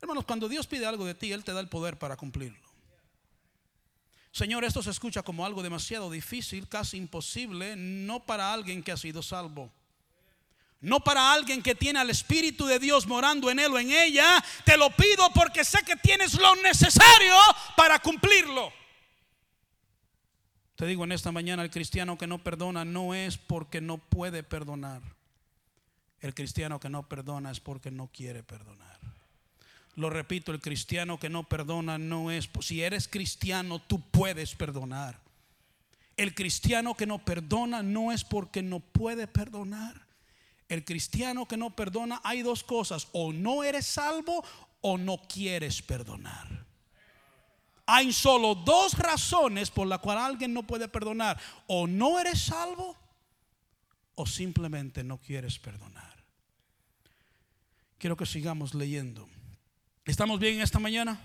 Hermanos, 0.00 0.26
cuando 0.26 0.48
Dios 0.48 0.68
pide 0.68 0.86
algo 0.86 1.04
de 1.06 1.16
ti, 1.16 1.32
Él 1.32 1.42
te 1.42 1.52
da 1.52 1.58
el 1.58 1.68
poder 1.68 1.98
para 1.98 2.16
cumplirlo. 2.16 2.69
Señor, 4.32 4.64
esto 4.64 4.82
se 4.82 4.90
escucha 4.90 5.22
como 5.22 5.44
algo 5.44 5.62
demasiado 5.62 6.10
difícil, 6.10 6.68
casi 6.68 6.96
imposible, 6.96 7.74
no 7.76 8.20
para 8.20 8.52
alguien 8.52 8.82
que 8.82 8.92
ha 8.92 8.96
sido 8.96 9.22
salvo. 9.22 9.70
No 10.80 11.00
para 11.00 11.32
alguien 11.32 11.62
que 11.62 11.74
tiene 11.74 11.98
al 11.98 12.08
Espíritu 12.08 12.64
de 12.64 12.78
Dios 12.78 13.06
morando 13.06 13.50
en 13.50 13.58
él 13.58 13.72
o 13.72 13.78
en 13.78 13.90
ella. 13.90 14.42
Te 14.64 14.78
lo 14.78 14.90
pido 14.90 15.30
porque 15.34 15.64
sé 15.64 15.82
que 15.84 15.96
tienes 15.96 16.34
lo 16.34 16.56
necesario 16.56 17.34
para 17.76 17.98
cumplirlo. 17.98 18.72
Te 20.76 20.86
digo 20.86 21.04
en 21.04 21.12
esta 21.12 21.32
mañana, 21.32 21.62
el 21.62 21.70
cristiano 21.70 22.16
que 22.16 22.26
no 22.26 22.38
perdona 22.38 22.86
no 22.86 23.14
es 23.14 23.36
porque 23.36 23.82
no 23.82 23.98
puede 23.98 24.42
perdonar. 24.42 25.02
El 26.20 26.34
cristiano 26.34 26.80
que 26.80 26.88
no 26.88 27.06
perdona 27.06 27.50
es 27.50 27.60
porque 27.60 27.90
no 27.90 28.06
quiere 28.06 28.42
perdonar. 28.42 28.98
Lo 30.00 30.08
repito, 30.08 30.50
el 30.50 30.60
cristiano 30.60 31.20
que 31.20 31.28
no 31.28 31.44
perdona 31.44 31.98
no 31.98 32.30
es, 32.30 32.48
si 32.62 32.82
eres 32.82 33.06
cristiano, 33.06 33.80
tú 33.80 34.00
puedes 34.00 34.54
perdonar. 34.54 35.20
El 36.16 36.34
cristiano 36.34 36.94
que 36.94 37.04
no 37.04 37.18
perdona 37.18 37.82
no 37.82 38.10
es 38.10 38.24
porque 38.24 38.62
no 38.62 38.80
puede 38.80 39.26
perdonar. 39.26 40.06
El 40.70 40.86
cristiano 40.86 41.46
que 41.46 41.58
no 41.58 41.76
perdona, 41.76 42.18
hay 42.24 42.40
dos 42.40 42.64
cosas, 42.64 43.08
o 43.12 43.30
no 43.30 43.62
eres 43.62 43.84
salvo 43.84 44.42
o 44.80 44.96
no 44.96 45.18
quieres 45.18 45.82
perdonar. 45.82 46.64
Hay 47.84 48.14
solo 48.14 48.54
dos 48.54 48.96
razones 48.96 49.70
por 49.70 49.86
las 49.86 49.98
cuales 49.98 50.24
alguien 50.24 50.54
no 50.54 50.62
puede 50.62 50.88
perdonar. 50.88 51.38
O 51.66 51.86
no 51.86 52.18
eres 52.18 52.40
salvo 52.40 52.96
o 54.14 54.24
simplemente 54.24 55.04
no 55.04 55.18
quieres 55.18 55.58
perdonar. 55.58 56.24
Quiero 57.98 58.16
que 58.16 58.24
sigamos 58.24 58.72
leyendo. 58.72 59.28
¿Estamos 60.04 60.40
bien 60.40 60.60
esta 60.60 60.78
mañana? 60.78 61.20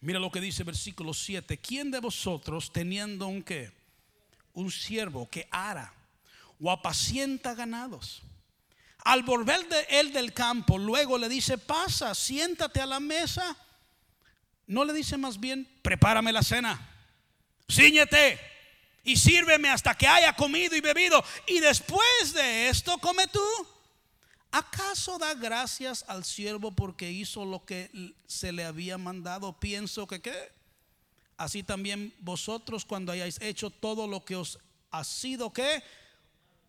Mira 0.00 0.18
lo 0.18 0.30
que 0.30 0.40
dice 0.40 0.64
versículo 0.64 1.14
7. 1.14 1.58
¿Quién 1.58 1.90
de 1.90 2.00
vosotros 2.00 2.72
teniendo 2.72 3.28
un 3.28 3.42
qué? 3.42 3.72
Un 4.52 4.70
siervo 4.70 5.28
que 5.30 5.48
ara 5.50 5.94
o 6.60 6.70
apacienta 6.70 7.54
ganados. 7.54 8.22
Al 9.04 9.22
volver 9.22 9.68
de 9.68 9.86
él 9.90 10.12
del 10.12 10.32
campo, 10.32 10.76
luego 10.76 11.18
le 11.18 11.28
dice, 11.28 11.56
pasa, 11.56 12.14
siéntate 12.14 12.80
a 12.80 12.86
la 12.86 12.98
mesa. 12.98 13.56
No 14.66 14.84
le 14.84 14.92
dice 14.92 15.16
más 15.16 15.38
bien, 15.38 15.68
prepárame 15.82 16.32
la 16.32 16.42
cena, 16.42 16.90
ciñete 17.70 18.40
y 19.04 19.16
sírveme 19.16 19.68
hasta 19.68 19.94
que 19.94 20.08
haya 20.08 20.32
comido 20.32 20.74
y 20.74 20.80
bebido. 20.80 21.24
Y 21.46 21.60
después 21.60 22.32
de 22.34 22.68
esto, 22.68 22.98
come 22.98 23.28
tú. 23.28 23.40
¿Acaso 24.56 25.18
da 25.18 25.34
gracias 25.34 26.02
al 26.08 26.24
siervo 26.24 26.70
porque 26.72 27.12
hizo 27.12 27.44
lo 27.44 27.66
que 27.66 27.90
se 28.26 28.52
le 28.52 28.64
había 28.64 28.96
mandado? 28.96 29.52
Pienso 29.52 30.06
que 30.06 30.22
qué. 30.22 30.32
Así 31.36 31.62
también 31.62 32.14
vosotros 32.20 32.86
cuando 32.86 33.12
hayáis 33.12 33.38
hecho 33.42 33.68
todo 33.68 34.06
lo 34.06 34.24
que 34.24 34.34
os 34.34 34.58
ha 34.92 35.04
sido 35.04 35.52
que 35.52 35.82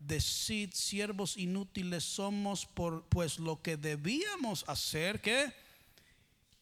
decid 0.00 0.74
siervos 0.74 1.38
inútiles 1.38 2.04
somos 2.04 2.66
por 2.66 3.04
pues 3.04 3.38
lo 3.38 3.62
que 3.62 3.78
debíamos 3.78 4.66
hacer 4.68 5.22
que 5.22 5.50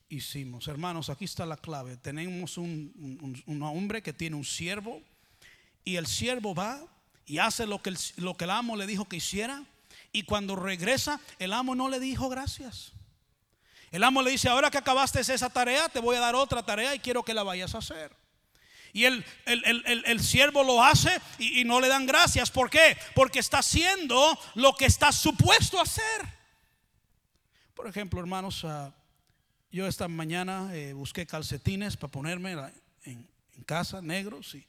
hicimos. 0.08 0.68
Hermanos, 0.68 1.10
aquí 1.10 1.24
está 1.24 1.44
la 1.44 1.56
clave. 1.56 1.96
Tenemos 1.96 2.56
un, 2.56 3.42
hombre 3.64 4.00
que 4.00 4.12
tiene 4.12 4.36
un 4.36 4.44
siervo 4.44 5.02
y 5.84 5.96
el 5.96 6.06
siervo 6.06 6.54
va 6.54 6.86
y 7.26 7.38
hace 7.38 7.66
lo 7.66 7.82
que 7.82 7.92
lo 8.14 8.36
que 8.36 8.44
el 8.44 8.50
amo 8.50 8.76
le 8.76 8.86
dijo 8.86 9.08
que 9.08 9.16
hiciera 9.16 9.66
y 10.12 10.22
cuando 10.24 10.56
regresa, 10.56 11.20
el 11.38 11.52
amo 11.52 11.74
no 11.74 11.88
le 11.88 12.00
dijo 12.00 12.28
gracias. 12.28 12.92
El 13.90 14.02
amo 14.04 14.22
le 14.22 14.30
dice, 14.30 14.48
ahora 14.48 14.70
que 14.70 14.78
acabaste 14.78 15.20
esa 15.20 15.50
tarea, 15.50 15.88
te 15.88 16.00
voy 16.00 16.16
a 16.16 16.20
dar 16.20 16.34
otra 16.34 16.64
tarea 16.64 16.94
y 16.94 16.98
quiero 16.98 17.22
que 17.22 17.34
la 17.34 17.42
vayas 17.42 17.74
a 17.74 17.78
hacer. 17.78 18.14
Y 18.92 19.04
el, 19.04 19.24
el, 19.44 20.20
siervo 20.20 20.64
lo 20.64 20.82
hace 20.82 21.20
y, 21.38 21.64
no 21.64 21.80
le 21.80 21.88
dan 21.88 22.06
gracias. 22.06 22.50
¿Por 22.50 22.70
qué? 22.70 22.96
Porque 23.14 23.40
está 23.40 23.58
haciendo 23.58 24.38
lo 24.54 24.74
que 24.74 24.86
está 24.86 25.12
supuesto 25.12 25.78
a 25.78 25.82
hacer. 25.82 26.36
Por 27.74 27.86
ejemplo, 27.86 28.18
hermanos, 28.20 28.64
ah, 28.64 28.94
yo 29.70 29.86
esta 29.86 30.08
mañana 30.08 30.74
eh, 30.74 30.94
busqué 30.94 31.26
calcetines 31.26 31.98
para 31.98 32.10
ponerme 32.10 32.56
en, 33.04 33.28
casa, 33.66 34.00
negros, 34.00 34.54
y, 34.54 34.66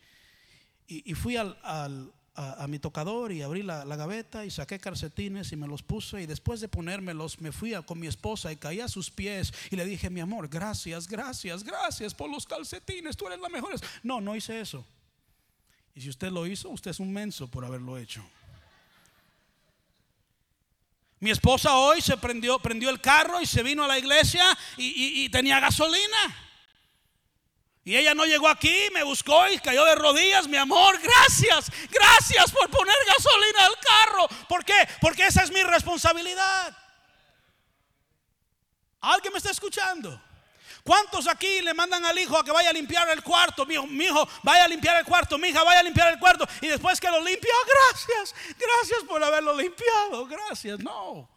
y, 0.87 1.13
fui 1.13 1.37
al, 1.37 2.11
a, 2.37 2.67
mi 2.67 2.77
tocador 2.77 3.31
y 3.31 3.41
abrí 3.41 3.63
la, 3.63 3.83
gaveta 3.83 4.45
y 4.45 4.51
saqué 4.51 4.79
calcetines 4.79 5.51
y 5.51 5.55
me 5.55 5.67
los 5.67 5.81
puse 5.81 6.21
y 6.21 6.27
después 6.27 6.61
de 6.61 6.67
ponérmelos 6.67 7.41
me 7.41 7.51
fui 7.51 7.73
a, 7.73 7.81
con 7.81 7.99
mi 7.99 8.05
esposa 8.05 8.51
y 8.51 8.57
caí 8.57 8.79
a 8.79 8.87
sus 8.87 9.09
pies 9.09 9.51
y 9.71 9.75
le 9.75 9.85
dije, 9.85 10.11
mi 10.11 10.21
amor, 10.21 10.47
gracias, 10.47 11.07
gracias, 11.07 11.63
gracias 11.63 12.13
por 12.13 12.29
los 12.29 12.45
calcetines, 12.45 13.17
tú 13.17 13.25
eres 13.25 13.39
la 13.39 13.49
mejor. 13.49 13.73
No, 14.03 14.21
no 14.21 14.35
hice 14.35 14.61
eso. 14.61 14.85
Y 15.95 16.01
si 16.01 16.09
usted 16.09 16.31
lo 16.31 16.45
hizo, 16.45 16.69
usted 16.69 16.91
es 16.91 16.99
un 16.99 17.11
menso 17.11 17.47
por 17.47 17.65
haberlo 17.65 17.97
hecho. 17.97 18.23
Mi 21.19 21.31
esposa 21.31 21.75
hoy 21.75 22.01
se 22.01 22.15
prendió, 22.17 22.59
prendió 22.59 22.91
el 22.91 23.01
carro 23.01 23.41
y 23.41 23.47
se 23.47 23.63
vino 23.63 23.83
a 23.83 23.87
la 23.87 23.97
iglesia 23.97 24.45
y 24.77 25.27
tenía 25.29 25.59
gasolina. 25.59 26.46
Y 27.87 27.95
ella 27.95 28.13
no 28.13 28.25
llegó 28.25 28.49
aquí, 28.49 28.89
me 28.93 29.01
buscó 29.01 29.47
y 29.47 29.57
cayó 29.59 29.85
de 29.85 29.95
rodillas, 29.95 30.45
mi 30.45 30.57
amor, 30.57 30.99
gracias, 30.99 31.71
gracias 31.89 32.51
por 32.51 32.69
poner 32.69 32.93
gasolina 33.07 33.65
al 33.65 33.79
carro. 33.79 34.27
¿Por 34.49 34.65
qué? 34.65 34.75
Porque 34.99 35.25
esa 35.25 35.43
es 35.43 35.51
mi 35.53 35.63
responsabilidad. 35.63 36.77
¿Alguien 38.99 39.31
me 39.31 39.37
está 39.37 39.51
escuchando? 39.51 40.21
¿Cuántos 40.83 41.29
aquí 41.29 41.61
le 41.61 41.73
mandan 41.73 42.03
al 42.03 42.19
hijo 42.19 42.37
a 42.37 42.43
que 42.43 42.51
vaya 42.51 42.71
a 42.71 42.73
limpiar 42.73 43.07
el 43.07 43.23
cuarto? 43.23 43.65
Mi 43.65 43.75
hijo, 43.75 44.27
vaya 44.43 44.65
a 44.65 44.67
limpiar 44.67 44.97
el 44.97 45.05
cuarto, 45.05 45.37
mi 45.37 45.47
hija, 45.47 45.63
vaya 45.63 45.79
a 45.79 45.83
limpiar 45.83 46.11
el 46.11 46.19
cuarto. 46.19 46.45
Y 46.59 46.67
después 46.67 46.99
que 46.99 47.09
lo 47.09 47.21
limpia, 47.21 47.53
gracias, 47.65 48.35
gracias 48.59 49.05
por 49.07 49.23
haberlo 49.23 49.55
limpiado, 49.55 50.25
gracias. 50.25 50.77
No. 50.79 51.29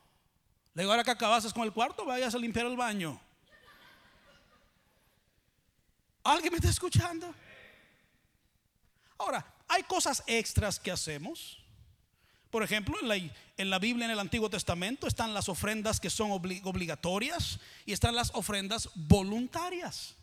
Le 0.74 0.82
digo, 0.82 0.90
ahora 0.90 1.04
que 1.04 1.12
acabases 1.12 1.52
con 1.52 1.62
el 1.62 1.72
cuarto, 1.72 2.04
vayas 2.04 2.34
a 2.34 2.38
limpiar 2.38 2.66
el 2.66 2.76
baño. 2.76 3.20
¿Alguien 6.30 6.52
me 6.52 6.58
está 6.58 6.70
escuchando? 6.70 7.34
Ahora, 9.18 9.44
hay 9.66 9.82
cosas 9.82 10.22
extras 10.28 10.78
que 10.78 10.92
hacemos. 10.92 11.58
Por 12.50 12.62
ejemplo, 12.62 12.94
en 13.00 13.08
la, 13.08 13.16
en 13.16 13.68
la, 13.68 13.80
Biblia, 13.80 14.04
en 14.04 14.12
el 14.12 14.18
Antiguo 14.20 14.48
Testamento, 14.48 15.08
están 15.08 15.34
las 15.34 15.48
ofrendas 15.48 15.98
que 15.98 16.08
son 16.08 16.30
obligatorias 16.30 17.58
y 17.84 17.92
están 17.92 18.14
las 18.14 18.30
ofrendas 18.32 18.90
voluntarias. 18.94 20.14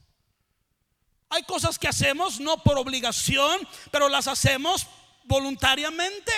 Hay 1.28 1.44
cosas 1.44 1.78
que 1.78 1.90
hacemos 1.90 2.40
no 2.40 2.64
por 2.64 2.78
obligación, 2.78 3.68
pero 3.92 4.08
las 4.08 4.30
hacemos 4.30 4.88
voluntariamente. 5.26 6.32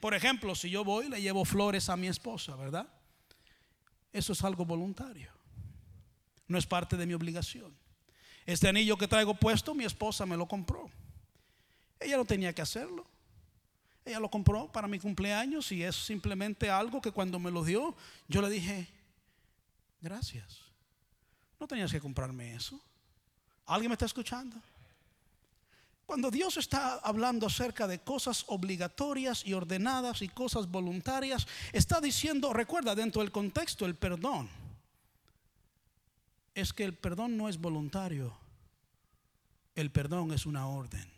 Por 0.00 0.14
ejemplo, 0.14 0.56
si 0.56 0.70
yo 0.70 0.82
voy, 0.82 1.08
le 1.08 1.22
llevo 1.22 1.44
flores 1.44 1.88
a 1.88 1.96
mi 1.96 2.08
esposa, 2.08 2.56
¿verdad? 2.56 2.88
Eso 4.12 4.32
es 4.32 4.42
algo 4.42 4.64
voluntario. 4.64 5.30
No 6.48 6.58
es 6.58 6.66
parte 6.66 6.96
de 6.96 7.06
mi 7.06 7.14
obligación. 7.14 7.83
Este 8.46 8.68
anillo 8.68 8.96
que 8.98 9.08
traigo 9.08 9.34
puesto, 9.34 9.74
mi 9.74 9.84
esposa 9.84 10.26
me 10.26 10.36
lo 10.36 10.46
compró. 10.46 10.90
Ella 11.98 12.16
no 12.16 12.24
tenía 12.24 12.52
que 12.52 12.62
hacerlo. 12.62 13.06
Ella 14.04 14.20
lo 14.20 14.30
compró 14.30 14.70
para 14.70 14.86
mi 14.86 14.98
cumpleaños 14.98 15.72
y 15.72 15.82
es 15.82 15.96
simplemente 15.96 16.70
algo 16.70 17.00
que 17.00 17.10
cuando 17.10 17.38
me 17.38 17.50
lo 17.50 17.64
dio, 17.64 17.94
yo 18.28 18.42
le 18.42 18.50
dije, 18.50 18.86
gracias. 20.02 20.60
No 21.58 21.66
tenías 21.66 21.90
que 21.90 22.00
comprarme 22.00 22.54
eso. 22.54 22.78
¿Alguien 23.64 23.88
me 23.88 23.94
está 23.94 24.04
escuchando? 24.04 24.60
Cuando 26.04 26.30
Dios 26.30 26.58
está 26.58 26.96
hablando 26.96 27.46
acerca 27.46 27.86
de 27.86 27.98
cosas 27.98 28.44
obligatorias 28.48 29.42
y 29.46 29.54
ordenadas 29.54 30.20
y 30.20 30.28
cosas 30.28 30.70
voluntarias, 30.70 31.46
está 31.72 31.98
diciendo, 31.98 32.52
recuerda 32.52 32.94
dentro 32.94 33.22
del 33.22 33.32
contexto, 33.32 33.86
el 33.86 33.94
perdón. 33.94 34.50
Es 36.54 36.72
que 36.72 36.84
el 36.84 36.94
perdón 36.94 37.36
no 37.36 37.48
es 37.48 37.58
voluntario, 37.58 38.36
el 39.74 39.90
perdón 39.90 40.32
es 40.32 40.46
una 40.46 40.68
orden. 40.68 41.12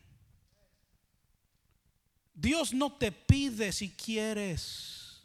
Dios 2.35 2.75
no 2.75 2.93
te 2.93 3.13
pide 3.13 3.73
si 3.73 3.91
quieres, 3.91 5.23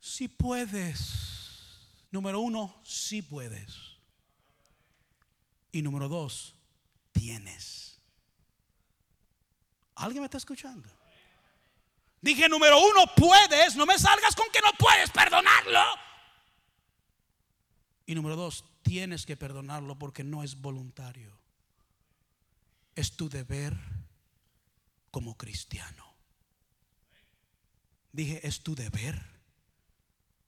si 0.00 0.28
puedes. 0.28 1.24
Número 2.10 2.40
uno, 2.40 2.80
si 2.84 3.20
puedes. 3.20 3.74
Y 5.72 5.82
número 5.82 6.08
dos, 6.08 6.54
tienes. 7.12 7.98
¿Alguien 9.96 10.22
me 10.22 10.26
está 10.26 10.38
escuchando? 10.38 10.88
Dije, 12.20 12.48
número 12.48 12.78
uno, 12.78 13.12
puedes, 13.14 13.76
no 13.76 13.86
me 13.86 13.98
salgas 13.98 14.34
con 14.34 14.50
que 14.50 14.60
no 14.60 14.72
puedes 14.78 15.10
perdonarlo. 15.10 15.84
Y 18.06 18.14
número 18.14 18.36
dos, 18.36 18.64
tienes 18.82 19.26
que 19.26 19.36
perdonarlo 19.36 19.98
porque 19.98 20.22
no 20.22 20.44
es 20.44 20.60
voluntario. 20.60 21.36
Es 22.94 23.16
tu 23.16 23.28
deber 23.28 23.76
como 25.10 25.36
cristiano. 25.36 26.14
Dije, 28.12 28.46
es 28.46 28.62
tu 28.62 28.74
deber 28.74 29.20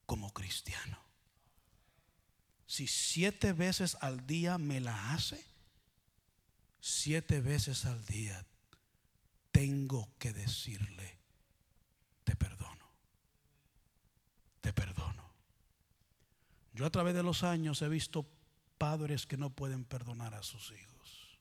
como 0.05 0.33
cristiano. 0.33 0.97
Si 2.65 2.87
siete 2.87 3.51
veces 3.53 3.97
al 3.99 4.25
día 4.25 4.57
me 4.57 4.79
la 4.79 5.13
hace, 5.13 5.43
siete 6.79 7.41
veces 7.41 7.85
al 7.85 8.03
día 8.05 8.45
tengo 9.51 10.07
que 10.17 10.31
decirle, 10.31 11.19
te 12.23 12.35
perdono, 12.35 12.89
te 14.61 14.71
perdono. 14.71 15.18
Yo 16.73 16.85
a 16.85 16.89
través 16.89 17.13
de 17.13 17.23
los 17.23 17.43
años 17.43 17.81
he 17.81 17.89
visto 17.89 18.25
padres 18.77 19.25
que 19.25 19.37
no 19.37 19.49
pueden 19.49 19.85
perdonar 19.85 20.33
a 20.33 20.43
sus 20.43 20.71
hijos. 20.71 21.39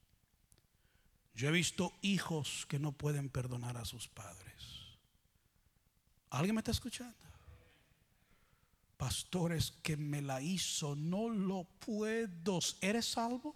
Yo 1.35 1.49
he 1.49 1.53
visto 1.53 1.93
hijos 2.03 2.67
que 2.69 2.79
no 2.79 2.93
pueden 2.93 3.29
perdonar 3.29 3.77
a 3.77 3.85
sus 3.85 4.09
padres. 4.09 4.99
¿Alguien 6.31 6.57
me 6.57 6.61
está 6.61 6.73
escuchando? 6.73 7.17
Pastores 8.97 9.73
que 9.83 9.97
me 9.97 10.21
la 10.21 10.43
hizo, 10.43 10.97
no 10.97 11.29
lo 11.29 11.65
puedo. 11.79 12.59
¿Eres 12.81 13.07
salvo? 13.07 13.55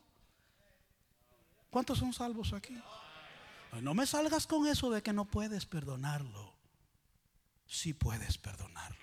¿Cuántos 1.71 1.99
son 1.99 2.13
salvos 2.13 2.53
aquí? 2.53 2.81
No 3.81 3.95
me 3.95 4.07
salgas 4.07 4.47
con 4.47 4.69
eso 4.69 4.91
de 4.91 5.03
que 5.03 5.13
no 5.13 5.25
puedes 5.25 5.67
perdonarlo. 5.67 6.55
Si 7.67 7.95
puedes 7.95 8.39
perdonarlo. 8.39 9.02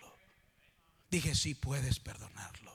Dije, 1.10 1.36
si 1.36 1.56
puedes 1.56 2.00
perdonarlo. 2.00 2.69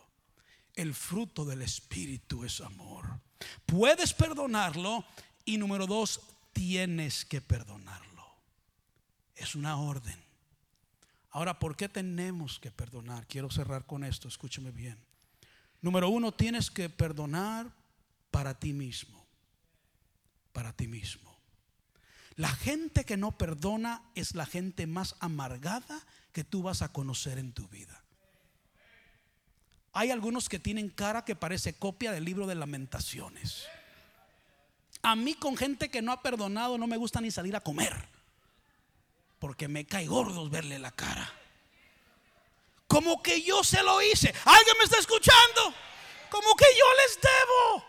El 0.74 0.94
fruto 0.94 1.44
del 1.44 1.62
Espíritu 1.62 2.44
es 2.44 2.60
amor. 2.60 3.20
Puedes 3.64 4.12
perdonarlo 4.12 5.04
y 5.44 5.56
número 5.58 5.86
dos, 5.86 6.20
tienes 6.52 7.24
que 7.24 7.40
perdonarlo. 7.40 8.24
Es 9.36 9.54
una 9.54 9.76
orden. 9.76 10.22
Ahora, 11.30 11.58
¿por 11.58 11.76
qué 11.76 11.88
tenemos 11.88 12.58
que 12.60 12.70
perdonar? 12.70 13.26
Quiero 13.26 13.50
cerrar 13.50 13.86
con 13.86 14.04
esto, 14.04 14.28
escúcheme 14.28 14.70
bien. 14.70 14.98
Número 15.80 16.08
uno, 16.08 16.32
tienes 16.32 16.70
que 16.70 16.88
perdonar 16.88 17.72
para 18.30 18.58
ti 18.58 18.72
mismo. 18.72 19.26
Para 20.52 20.72
ti 20.72 20.86
mismo. 20.86 21.36
La 22.36 22.48
gente 22.48 23.04
que 23.04 23.16
no 23.16 23.36
perdona 23.36 24.02
es 24.14 24.34
la 24.34 24.46
gente 24.46 24.86
más 24.86 25.16
amargada 25.20 26.04
que 26.32 26.42
tú 26.42 26.62
vas 26.62 26.82
a 26.82 26.92
conocer 26.92 27.38
en 27.38 27.52
tu 27.52 27.68
vida. 27.68 28.03
Hay 29.96 30.10
algunos 30.10 30.48
que 30.48 30.58
tienen 30.58 30.90
cara 30.90 31.24
que 31.24 31.36
parece 31.36 31.78
copia 31.78 32.10
del 32.10 32.24
libro 32.24 32.48
de 32.48 32.56
lamentaciones. 32.56 33.68
A 35.02 35.14
mí 35.14 35.34
con 35.34 35.56
gente 35.56 35.88
que 35.88 36.02
no 36.02 36.10
ha 36.10 36.20
perdonado 36.20 36.76
no 36.78 36.88
me 36.88 36.96
gusta 36.96 37.20
ni 37.20 37.30
salir 37.30 37.54
a 37.54 37.60
comer. 37.60 37.94
Porque 39.38 39.68
me 39.68 39.86
cae 39.86 40.06
gordos 40.06 40.50
verle 40.50 40.80
la 40.80 40.90
cara. 40.90 41.32
Como 42.88 43.22
que 43.22 43.42
yo 43.42 43.62
se 43.62 43.84
lo 43.84 44.02
hice. 44.02 44.34
¿Alguien 44.44 44.76
me 44.78 44.84
está 44.84 44.98
escuchando? 44.98 45.74
Como 46.28 46.56
que 46.56 46.66
yo 46.76 46.84
les 47.06 47.20
debo. 47.20 47.84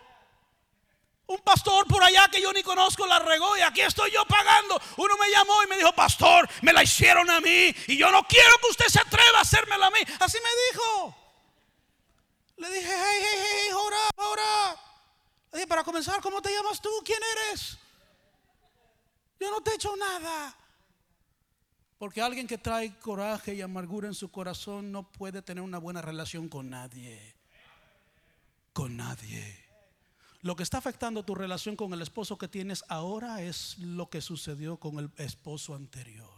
Un 1.28 1.40
pastor 1.40 1.88
por 1.88 2.04
allá 2.04 2.28
que 2.32 2.40
yo 2.40 2.54
ni 2.54 2.62
conozco 2.62 3.08
la 3.08 3.18
regó 3.18 3.58
y 3.58 3.62
aquí 3.62 3.82
estoy 3.82 4.12
yo 4.12 4.26
pagando. 4.26 4.80
Uno 4.98 5.18
me 5.18 5.32
llamó 5.32 5.64
y 5.64 5.68
me 5.68 5.78
dijo, 5.78 5.92
pastor, 5.94 6.48
me 6.62 6.72
la 6.72 6.84
hicieron 6.84 7.32
a 7.32 7.42
mí 7.42 7.76
y 7.88 7.98
yo 7.98 8.12
no 8.12 8.22
quiero 8.28 8.60
que 8.62 8.70
usted 8.70 8.86
se 8.90 9.00
atreva 9.00 9.40
a 9.40 9.42
hacérmela 9.42 9.88
a 9.88 9.90
mí. 9.90 10.00
Así 10.20 10.38
me 10.38 10.50
dijo. 10.72 11.25
Le 12.58 12.70
dije, 12.70 12.90
hey, 12.90 13.22
hey, 13.22 13.40
hey, 13.44 13.74
ora, 13.74 14.30
ora 14.30 14.86
para 15.68 15.84
comenzar, 15.84 16.22
¿cómo 16.22 16.42
te 16.42 16.52
llamas 16.52 16.82
tú? 16.82 16.90
¿Quién 17.04 17.20
eres? 17.50 17.78
Yo 19.40 19.52
no 19.52 19.62
te 19.62 19.72
he 19.72 19.76
hecho 19.76 19.96
nada. 19.96 20.56
Porque 21.98 22.22
alguien 22.22 22.48
que 22.48 22.58
trae 22.58 22.98
coraje 23.00 23.54
y 23.54 23.62
amargura 23.62 24.08
en 24.08 24.14
su 24.14 24.30
corazón 24.30 24.92
no 24.92 25.04
puede 25.12 25.42
tener 25.42 25.64
una 25.64 25.78
buena 25.78 26.02
relación 26.02 26.50
con 26.50 26.70
nadie. 26.70 27.36
Con 28.74 28.98
nadie. 28.98 29.64
Lo 30.42 30.56
que 30.56 30.64
está 30.64 30.78
afectando 30.78 31.24
tu 31.24 31.34
relación 31.34 31.76
con 31.76 31.94
el 31.94 32.02
esposo 32.02 32.38
que 32.38 32.48
tienes 32.48 32.84
ahora 32.88 33.42
es 33.42 33.78
lo 33.80 34.10
que 34.10 34.22
sucedió 34.22 34.78
con 34.78 35.00
el 35.00 35.10
esposo 35.18 35.74
anterior. 35.74 36.30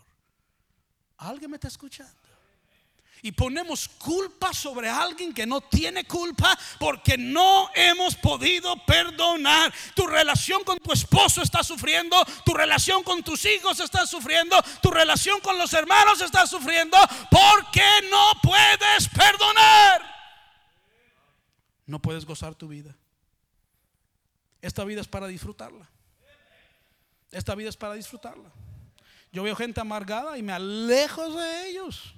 ¿Alguien 1.18 1.52
me 1.52 1.58
está 1.58 1.68
escuchando? 1.68 2.27
Y 3.22 3.32
ponemos 3.32 3.88
culpa 3.88 4.54
sobre 4.54 4.90
alguien 4.90 5.34
que 5.34 5.46
no 5.46 5.62
tiene 5.62 6.06
culpa 6.06 6.58
porque 6.80 7.18
no 7.18 7.70
hemos 7.74 8.16
podido 8.16 8.76
perdonar. 8.86 9.74
Tu 9.96 10.06
relación 10.06 10.64
con 10.64 10.78
tu 10.80 10.94
esposo 10.94 11.42
está 11.42 11.64
sufriendo, 11.64 12.16
tu 12.46 12.54
relación 12.54 13.04
con 13.04 13.24
tus 13.24 13.46
hijos 13.46 13.80
está 13.80 14.06
sufriendo, 14.06 14.56
tu 14.82 14.92
relación 14.92 15.40
con 15.42 15.58
los 15.58 15.74
hermanos 15.74 16.22
está 16.22 16.46
sufriendo 16.46 16.98
porque 17.30 17.86
no 18.10 18.32
puedes 18.42 19.10
perdonar. 19.10 20.18
No 21.86 22.00
puedes 22.00 22.26
gozar 22.26 22.54
tu 22.54 22.68
vida. 22.68 22.96
Esta 24.62 24.84
vida 24.84 25.02
es 25.02 25.08
para 25.08 25.28
disfrutarla. 25.28 25.90
Esta 27.32 27.56
vida 27.56 27.70
es 27.70 27.78
para 27.78 27.94
disfrutarla. 27.94 28.52
Yo 29.32 29.44
veo 29.44 29.56
gente 29.56 29.80
amargada 29.80 30.38
y 30.38 30.42
me 30.44 30.54
alejo 30.54 31.32
de 31.32 31.70
ellos. 31.70 32.14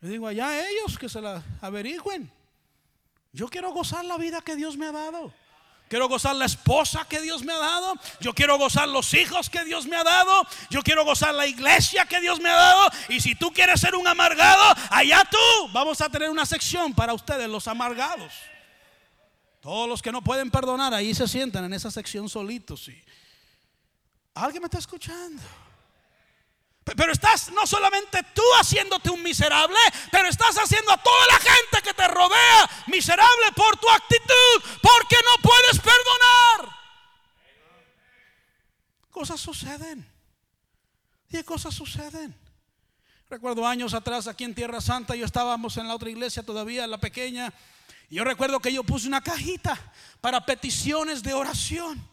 Le 0.00 0.08
digo, 0.08 0.26
allá 0.26 0.68
ellos 0.68 0.98
que 0.98 1.08
se 1.08 1.20
la 1.20 1.42
averigüen. 1.60 2.30
Yo 3.32 3.48
quiero 3.48 3.70
gozar 3.72 4.04
la 4.04 4.16
vida 4.16 4.40
que 4.40 4.56
Dios 4.56 4.76
me 4.76 4.86
ha 4.86 4.92
dado. 4.92 5.32
Quiero 5.88 6.08
gozar 6.08 6.36
la 6.36 6.44
esposa 6.44 7.04
que 7.08 7.20
Dios 7.20 7.42
me 7.42 7.52
ha 7.52 7.58
dado. 7.58 7.94
Yo 8.20 8.32
quiero 8.32 8.56
gozar 8.58 8.88
los 8.88 9.12
hijos 9.12 9.50
que 9.50 9.64
Dios 9.64 9.86
me 9.86 9.96
ha 9.96 10.04
dado. 10.04 10.46
Yo 10.70 10.82
quiero 10.82 11.04
gozar 11.04 11.34
la 11.34 11.48
iglesia 11.48 12.06
que 12.06 12.20
Dios 12.20 12.38
me 12.38 12.48
ha 12.48 12.54
dado. 12.54 12.90
Y 13.08 13.20
si 13.20 13.34
tú 13.34 13.52
quieres 13.52 13.80
ser 13.80 13.96
un 13.96 14.06
amargado, 14.06 14.62
allá 14.88 15.28
tú. 15.28 15.68
Vamos 15.72 16.00
a 16.00 16.08
tener 16.08 16.30
una 16.30 16.46
sección 16.46 16.94
para 16.94 17.12
ustedes, 17.12 17.48
los 17.48 17.66
amargados. 17.66 18.32
Todos 19.60 19.88
los 19.88 20.00
que 20.00 20.12
no 20.12 20.22
pueden 20.22 20.50
perdonar, 20.50 20.94
ahí 20.94 21.12
se 21.12 21.26
sientan 21.26 21.64
en 21.64 21.74
esa 21.74 21.90
sección 21.90 22.28
solitos. 22.28 22.88
¿Alguien 24.34 24.62
me 24.62 24.66
está 24.66 24.78
escuchando? 24.78 25.42
Pero 26.96 27.12
estás 27.12 27.50
no 27.52 27.66
solamente 27.66 28.22
tú 28.34 28.42
haciéndote 28.60 29.10
un 29.10 29.22
miserable, 29.22 29.78
pero 30.10 30.28
estás 30.28 30.56
haciendo 30.56 30.92
a 30.92 31.02
toda 31.02 31.26
la 31.26 31.38
gente 31.38 31.82
que 31.82 31.94
te 31.94 32.08
rodea 32.08 32.70
miserable 32.86 33.52
por 33.54 33.76
tu 33.76 33.88
actitud, 33.88 34.78
porque 34.82 35.16
no 35.24 35.42
puedes 35.42 35.78
perdonar. 35.78 36.76
Cosas 39.10 39.40
suceden. 39.40 40.10
Y 41.28 41.42
cosas 41.44 41.74
suceden. 41.74 42.36
Recuerdo 43.28 43.64
años 43.64 43.94
atrás 43.94 44.26
aquí 44.26 44.42
en 44.42 44.54
Tierra 44.54 44.80
Santa, 44.80 45.14
yo 45.14 45.24
estábamos 45.24 45.76
en 45.76 45.86
la 45.86 45.94
otra 45.94 46.10
iglesia 46.10 46.42
todavía, 46.42 46.86
la 46.88 46.98
pequeña, 46.98 47.54
y 48.08 48.16
yo 48.16 48.24
recuerdo 48.24 48.58
que 48.58 48.72
yo 48.72 48.82
puse 48.82 49.06
una 49.06 49.20
cajita 49.20 49.78
para 50.20 50.44
peticiones 50.44 51.22
de 51.22 51.32
oración. 51.32 52.04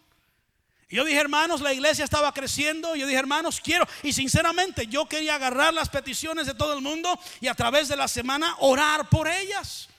Yo 0.89 1.03
dije, 1.03 1.19
hermanos, 1.19 1.59
la 1.59 1.73
iglesia 1.73 2.05
estaba 2.05 2.33
creciendo. 2.33 2.95
Yo 2.95 3.05
dije, 3.07 3.19
hermanos, 3.19 3.59
quiero. 3.59 3.85
Y 4.03 4.13
sinceramente, 4.13 4.87
yo 4.87 5.05
quería 5.05 5.35
agarrar 5.35 5.73
las 5.73 5.89
peticiones 5.89 6.47
de 6.47 6.53
todo 6.53 6.73
el 6.73 6.81
mundo 6.81 7.19
y 7.41 7.47
a 7.47 7.55
través 7.55 7.89
de 7.89 7.97
la 7.97 8.07
semana 8.07 8.55
orar 8.59 9.09
por 9.09 9.27
ellas. 9.27 9.89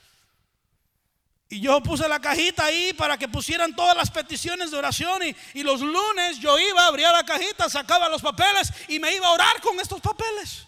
Y 1.47 1.61
yo 1.61 1.81
puse 1.81 2.07
la 2.07 2.19
cajita 2.19 2.65
ahí 2.65 2.93
para 2.93 3.17
que 3.17 3.27
pusieran 3.27 3.75
todas 3.75 3.95
las 3.95 4.09
peticiones 4.09 4.71
de 4.71 4.77
oración. 4.77 5.21
Y, 5.23 5.35
y 5.59 5.63
los 5.63 5.81
lunes 5.81 6.39
yo 6.39 6.57
iba, 6.57 6.87
abría 6.87 7.11
la 7.11 7.23
cajita, 7.23 7.69
sacaba 7.69 8.09
los 8.09 8.21
papeles 8.21 8.71
y 8.87 8.99
me 8.99 9.13
iba 9.13 9.27
a 9.27 9.31
orar 9.31 9.61
con 9.61 9.79
estos 9.79 10.01
papeles. 10.01 10.65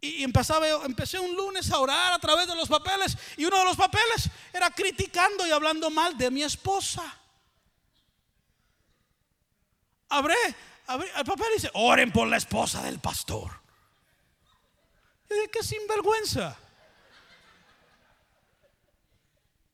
Y 0.00 0.22
empezaba, 0.22 0.68
empecé 0.84 1.18
un 1.18 1.34
lunes 1.34 1.70
a 1.70 1.78
orar 1.78 2.12
a 2.12 2.18
través 2.18 2.46
de 2.46 2.54
los 2.54 2.68
papeles. 2.68 3.16
Y 3.38 3.46
uno 3.46 3.58
de 3.58 3.64
los 3.64 3.76
papeles 3.76 4.28
era 4.52 4.70
criticando 4.70 5.46
y 5.46 5.50
hablando 5.50 5.88
mal 5.88 6.16
de 6.18 6.30
mi 6.30 6.42
esposa. 6.42 7.02
Abre, 10.08 10.34
abre 10.86 11.10
el 11.16 11.24
papel 11.24 11.46
dice, 11.54 11.70
oren 11.74 12.12
por 12.12 12.28
la 12.28 12.36
esposa 12.36 12.82
del 12.82 13.00
pastor. 13.00 13.52
Y 15.28 15.34
dije, 15.34 15.50
qué 15.50 15.62
sinvergüenza. 15.62 16.56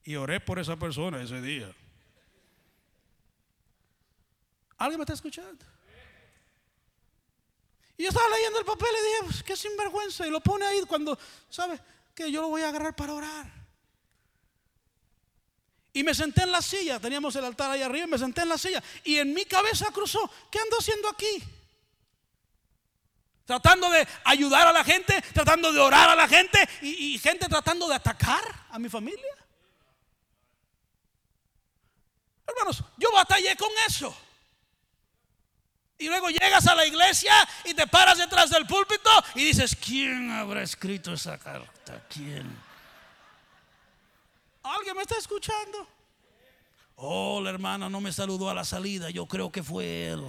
Y 0.04 0.16
oré 0.16 0.40
por 0.40 0.58
esa 0.58 0.76
persona 0.76 1.22
ese 1.22 1.40
día. 1.40 1.72
¿Alguien 4.78 4.98
me 4.98 5.04
está 5.04 5.12
escuchando? 5.12 5.64
Y 7.96 8.04
yo 8.04 8.08
estaba 8.08 8.28
leyendo 8.30 8.58
el 8.58 8.64
papel 8.64 8.88
y 8.90 9.06
dije, 9.06 9.18
pues, 9.24 9.42
qué 9.44 9.56
sinvergüenza. 9.56 10.26
Y 10.26 10.30
lo 10.30 10.40
pone 10.40 10.64
ahí 10.64 10.80
cuando, 10.88 11.16
¿sabe? 11.48 11.78
Que 12.14 12.32
yo 12.32 12.40
lo 12.40 12.48
voy 12.48 12.62
a 12.62 12.68
agarrar 12.68 12.96
para 12.96 13.12
orar. 13.12 13.61
Y 15.92 16.02
me 16.02 16.14
senté 16.14 16.42
en 16.42 16.52
la 16.52 16.62
silla, 16.62 16.98
teníamos 16.98 17.36
el 17.36 17.44
altar 17.44 17.70
ahí 17.70 17.82
arriba, 17.82 18.06
y 18.06 18.10
me 18.10 18.18
senté 18.18 18.42
en 18.42 18.48
la 18.48 18.58
silla. 18.58 18.82
Y 19.04 19.18
en 19.18 19.34
mi 19.34 19.44
cabeza 19.44 19.86
cruzó, 19.92 20.30
¿qué 20.50 20.58
ando 20.58 20.78
haciendo 20.78 21.08
aquí? 21.08 21.42
Tratando 23.44 23.90
de 23.90 24.06
ayudar 24.24 24.68
a 24.68 24.72
la 24.72 24.84
gente, 24.84 25.20
tratando 25.34 25.72
de 25.72 25.80
orar 25.80 26.08
a 26.08 26.14
la 26.14 26.28
gente 26.28 26.58
y, 26.80 27.14
y 27.14 27.18
gente 27.18 27.46
tratando 27.48 27.88
de 27.88 27.94
atacar 27.94 28.42
a 28.70 28.78
mi 28.78 28.88
familia. 28.88 29.36
Hermanos, 32.46 32.82
yo 32.96 33.12
batallé 33.12 33.54
con 33.56 33.70
eso. 33.86 34.16
Y 35.98 36.08
luego 36.08 36.30
llegas 36.30 36.66
a 36.66 36.74
la 36.74 36.86
iglesia 36.86 37.32
y 37.64 37.74
te 37.74 37.86
paras 37.86 38.18
detrás 38.18 38.50
del 38.50 38.66
púlpito 38.66 39.10
y 39.34 39.44
dices, 39.44 39.76
¿quién 39.76 40.30
habrá 40.30 40.62
escrito 40.62 41.12
esa 41.12 41.38
carta? 41.38 42.02
¿Quién? 42.08 42.71
¿Alguien 44.62 44.96
me 44.96 45.02
está 45.02 45.16
escuchando? 45.16 45.86
Oh, 46.96 47.40
la 47.40 47.50
hermana 47.50 47.88
no 47.88 48.00
me 48.00 48.12
saludó 48.12 48.48
a 48.48 48.54
la 48.54 48.64
salida, 48.64 49.10
yo 49.10 49.26
creo 49.26 49.50
que 49.50 49.62
fue 49.62 50.08
él. 50.08 50.22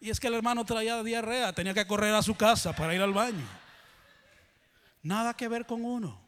Y 0.00 0.10
es 0.10 0.20
que 0.20 0.28
el 0.28 0.34
hermano 0.34 0.64
traía 0.64 1.02
diarrea, 1.02 1.52
tenía 1.52 1.74
que 1.74 1.86
correr 1.86 2.14
a 2.14 2.22
su 2.22 2.34
casa 2.34 2.74
para 2.74 2.94
ir 2.94 3.00
al 3.00 3.12
baño. 3.12 3.46
Nada 5.02 5.34
que 5.34 5.48
ver 5.48 5.66
con 5.66 5.84
uno. 5.84 6.18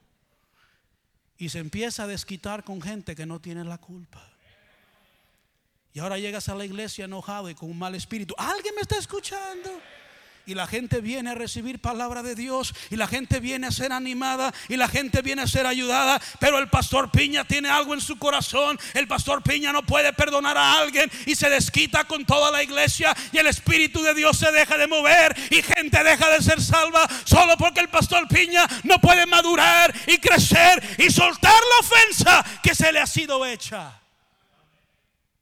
Y 1.39 1.49
se 1.49 1.59
empieza 1.59 2.05
a 2.05 2.07
desquitar 2.07 2.65
con 2.65 2.81
gente 2.81 3.15
que 3.15 3.27
no 3.27 3.41
tiene 3.41 3.65
la 3.65 3.79
culpa. 3.79 4.23
Y 5.93 5.99
ahora 5.99 6.19
llegas 6.19 6.49
a 6.51 6.55
la 6.55 6.65
iglesia 6.65 7.07
enojado 7.07 7.49
y 7.49 7.55
con 7.55 7.71
un 7.71 7.79
mal 7.79 7.95
espíritu. 7.95 8.35
¿Alguien 8.37 8.75
me 8.75 8.83
está 8.83 8.99
escuchando? 8.99 9.71
Y 10.47 10.55
la 10.55 10.67
gente 10.69 11.01
viene 11.01 11.31
a 11.31 11.35
recibir 11.35 11.81
palabra 11.81 12.23
de 12.23 12.37
Dios 12.37 12.73
y 12.91 12.97
la 12.97 13.09
gente 13.09 13.41
viene 13.41 13.67
a 13.67 13.73
ser 13.73 13.93
animada 13.93 14.55
y 14.69 14.77
la 14.77 14.89
gente 14.89 15.21
viene 15.21 15.43
a 15.43 15.47
ser 15.47 15.67
ayudada, 15.67 16.23
pero 16.39 16.59
el 16.59 16.69
pastor 16.69 17.11
Piña 17.11 17.45
tiene 17.45 17.69
algo 17.69 17.95
en 17.95 18.01
su 18.01 18.17
corazón, 18.17 18.79
el 18.95 19.09
pastor 19.09 19.43
Piña 19.43 19.73
no 19.73 19.83
puede 19.83 20.13
perdonar 20.13 20.57
a 20.57 20.79
alguien 20.79 21.11
y 21.27 21.35
se 21.35 21.51
desquita 21.51 22.05
con 22.05 22.25
toda 22.25 22.53
la 22.53 22.63
iglesia 22.63 23.15
y 23.33 23.39
el 23.39 23.49
Espíritu 23.49 24.01
de 24.03 24.15
Dios 24.15 24.39
se 24.39 24.53
deja 24.53 24.79
de 24.79 24.87
mover 24.87 25.37
y 25.51 25.63
gente 25.63 26.03
deja 26.05 26.31
de 26.31 26.41
ser 26.41 26.63
salva 26.63 27.09
solo 27.25 27.57
porque 27.57 27.81
el 27.81 27.89
pastor 27.89 28.29
Piña 28.29 28.69
no 28.85 29.01
puede 29.01 29.27
madurar 29.27 29.93
y 30.07 30.19
crecer 30.19 30.81
y 30.99 31.11
soltar 31.11 31.53
la 31.53 31.79
ofensa 31.81 32.61
que 32.63 32.75
se 32.75 32.93
le 32.93 33.01
ha 33.01 33.07
sido 33.07 33.45
hecha. 33.45 34.01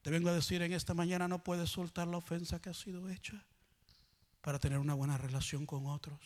Te 0.01 0.11
vengo 0.11 0.31
a 0.31 0.33
decir 0.33 0.63
en 0.63 0.73
esta 0.73 0.95
mañana 0.95 1.29
no 1.29 1.39
puedes 1.39 1.69
soltar 1.69 2.07
la 2.09 2.17
ofensa 2.17 2.61
que 2.61 2.71
ha 2.71 2.75
sido 2.75 3.09
hecha 3.11 3.43
para 4.45 4.59
tener 4.59 4.79
una 4.79 4.93
buena 4.93 5.17
relación 5.17 5.65
con 5.65 5.87
otros. 5.87 6.21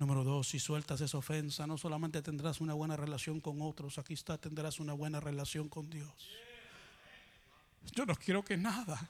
Número 0.00 0.24
dos, 0.24 0.48
si 0.48 0.58
sueltas 0.58 1.00
esa 1.00 1.16
ofensa, 1.16 1.64
no 1.64 1.78
solamente 1.78 2.20
tendrás 2.22 2.60
una 2.60 2.74
buena 2.74 2.96
relación 2.96 3.40
con 3.40 3.62
otros, 3.62 3.98
aquí 3.98 4.14
está, 4.14 4.36
tendrás 4.36 4.80
una 4.80 4.92
buena 4.92 5.20
relación 5.20 5.68
con 5.68 5.88
Dios. 5.88 6.28
Yo 7.92 8.04
no 8.04 8.16
quiero 8.16 8.44
que 8.44 8.56
nada, 8.56 9.08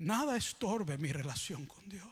nada 0.00 0.36
estorbe 0.36 0.98
mi 0.98 1.12
relación 1.12 1.66
con 1.66 1.88
Dios. 1.88 2.10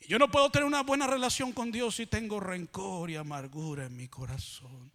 Y 0.00 0.08
yo 0.08 0.18
no 0.18 0.30
puedo 0.30 0.48
tener 0.48 0.66
una 0.66 0.82
buena 0.82 1.06
relación 1.06 1.52
con 1.52 1.70
Dios 1.70 1.96
si 1.96 2.06
tengo 2.06 2.40
rencor 2.40 3.10
y 3.10 3.16
amargura 3.16 3.84
en 3.84 3.94
mi 3.98 4.08
corazón. 4.08 4.90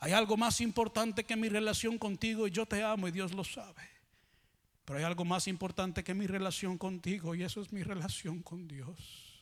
Hay 0.00 0.10
algo 0.10 0.36
más 0.36 0.60
importante 0.60 1.22
que 1.22 1.36
mi 1.36 1.48
relación 1.48 1.98
contigo 1.98 2.48
y 2.48 2.50
yo 2.50 2.66
te 2.66 2.82
amo 2.82 3.06
y 3.06 3.12
Dios 3.12 3.32
lo 3.32 3.44
sabe. 3.44 3.99
Pero 4.90 4.98
hay 4.98 5.04
algo 5.04 5.24
más 5.24 5.46
importante 5.46 6.02
que 6.02 6.14
mi 6.14 6.26
relación 6.26 6.76
contigo 6.76 7.36
y 7.36 7.44
eso 7.44 7.62
es 7.62 7.72
mi 7.72 7.84
relación 7.84 8.42
con 8.42 8.66
Dios. 8.66 9.40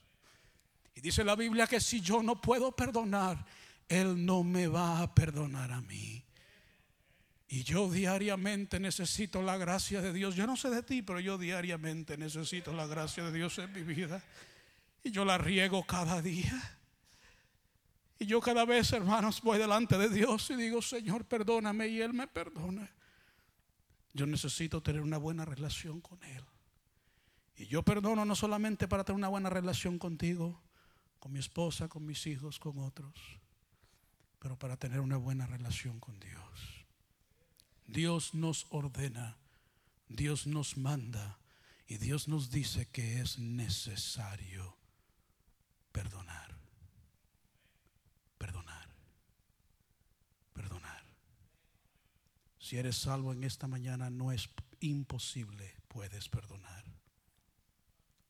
Y 0.95 1.01
dice 1.01 1.25
la 1.25 1.37
Biblia 1.37 1.67
que 1.67 1.81
si 1.81 2.03
yo 2.03 2.23
no 2.23 2.39
puedo 2.39 2.71
perdonar, 2.73 3.47
Él 3.89 4.27
no 4.27 4.45
me 4.45 4.67
va 4.67 5.01
a 5.01 5.15
perdonar 5.15 5.73
a 5.73 5.81
mí. 5.81 6.23
Y 7.49 7.63
yo 7.63 7.91
diariamente 7.91 8.79
necesito 8.79 9.41
la 9.41 9.57
gracia 9.57 10.03
de 10.03 10.13
Dios. 10.13 10.35
Yo 10.35 10.47
no 10.47 10.55
sé 10.55 10.69
de 10.69 10.83
ti, 10.83 11.01
pero 11.01 11.19
yo 11.19 11.39
diariamente 11.39 12.19
necesito 12.19 12.75
la 12.75 12.87
gracia 12.87 13.25
de 13.25 13.33
Dios 13.33 13.57
en 13.57 13.73
mi 13.73 13.81
vida. 13.81 14.23
Y 15.03 15.13
yo 15.13 15.25
la 15.25 15.39
riego 15.39 15.83
cada 15.83 16.21
día. 16.21 16.79
Y 18.19 18.27
yo 18.27 18.43
cada 18.43 18.67
vez, 18.67 18.93
hermanos, 18.93 19.41
voy 19.41 19.57
delante 19.57 19.97
de 19.97 20.11
Dios 20.11 20.51
y 20.51 20.57
digo, 20.57 20.83
Señor, 20.83 21.25
perdóname. 21.25 21.89
Y 21.89 22.03
Él 22.03 22.13
me 22.13 22.27
perdona. 22.27 22.98
Yo 24.19 24.27
necesito 24.27 24.83
tener 24.83 25.01
una 25.01 25.17
buena 25.17 25.45
relación 25.45 26.01
con 26.01 26.21
Él. 26.25 26.45
Y 27.55 27.67
yo 27.67 27.85
perdono 27.85 28.25
no 28.25 28.35
solamente 28.35 28.89
para 28.89 29.05
tener 29.05 29.17
una 29.17 29.29
buena 29.29 29.49
relación 29.49 29.97
contigo, 29.97 30.61
con 31.21 31.33
mi 31.33 31.39
esposa, 31.39 31.87
con 31.87 32.05
mis 32.05 32.27
hijos, 32.27 32.59
con 32.59 32.81
otros, 32.81 33.15
pero 34.41 34.59
para 34.59 34.77
tener 34.77 34.99
una 34.99 35.19
buena 35.19 35.47
relación 35.47 36.01
con 36.01 36.19
Dios. 36.19 36.85
Dios 37.87 38.35
nos 38.35 38.67
ordena, 38.71 39.37
Dios 40.09 40.49
nos 40.49 40.77
manda 40.77 41.39
y 41.87 41.99
Dios 41.99 42.27
nos 42.27 42.51
dice 42.51 42.89
que 42.89 43.21
es 43.21 43.39
necesario 43.39 44.77
perdonar. 45.93 46.58
Si 52.69 52.77
eres 52.77 52.99
salvo 52.99 53.33
en 53.33 53.45
esta 53.45 53.67
mañana, 53.67 54.11
no 54.11 54.31
es 54.31 54.51
imposible, 54.81 55.75
puedes 55.89 56.29
perdonar. 56.29 56.85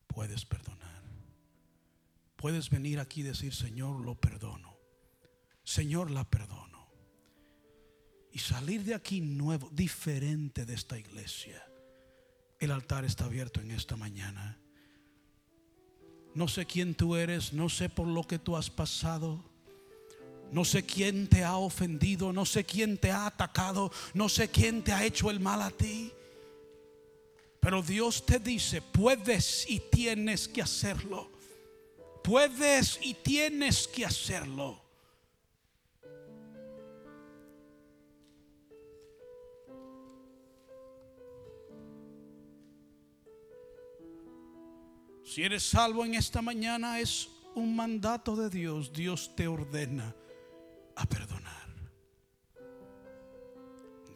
Puedes 0.07 0.45
perdonar. 0.45 1.03
Puedes 2.37 2.69
venir 2.69 3.01
aquí 3.01 3.19
y 3.19 3.23
decir, 3.23 3.53
Señor, 3.53 3.99
lo 3.99 4.15
perdono. 4.15 4.77
Señor, 5.65 6.09
la 6.09 6.23
perdono. 6.23 6.87
Y 8.31 8.39
salir 8.39 8.85
de 8.85 8.95
aquí 8.95 9.19
nuevo, 9.19 9.69
diferente 9.73 10.65
de 10.65 10.73
esta 10.73 10.97
iglesia. 10.97 11.61
El 12.61 12.71
altar 12.71 13.03
está 13.03 13.25
abierto 13.25 13.59
en 13.59 13.71
esta 13.71 13.97
mañana. 13.97 14.57
No 16.33 16.47
sé 16.47 16.65
quién 16.65 16.95
tú 16.95 17.17
eres, 17.17 17.51
no 17.51 17.67
sé 17.67 17.89
por 17.89 18.07
lo 18.07 18.23
que 18.23 18.39
tú 18.39 18.55
has 18.55 18.69
pasado. 18.69 19.43
No 20.51 20.65
sé 20.65 20.83
quién 20.83 21.27
te 21.27 21.43
ha 21.43 21.57
ofendido, 21.57 22.33
no 22.33 22.45
sé 22.45 22.63
quién 22.63 22.97
te 22.97 23.11
ha 23.11 23.27
atacado, 23.27 23.91
no 24.13 24.27
sé 24.29 24.49
quién 24.49 24.83
te 24.83 24.91
ha 24.91 25.05
hecho 25.05 25.29
el 25.29 25.39
mal 25.39 25.61
a 25.61 25.69
ti. 25.69 26.11
Pero 27.59 27.81
Dios 27.83 28.25
te 28.25 28.39
dice, 28.39 28.81
puedes 28.81 29.69
y 29.69 29.79
tienes 29.79 30.47
que 30.47 30.61
hacerlo. 30.61 31.29
Puedes 32.23 32.99
y 33.01 33.13
tienes 33.13 33.87
que 33.87 34.05
hacerlo. 34.05 34.81
Si 45.23 45.43
eres 45.43 45.61
salvo 45.61 46.03
en 46.05 46.15
esta 46.15 46.41
mañana 46.41 46.99
es 46.99 47.29
un 47.53 47.75
mandato 47.75 48.35
de 48.35 48.49
Dios. 48.49 48.91
Dios 48.91 49.35
te 49.35 49.47
ordena 49.47 50.15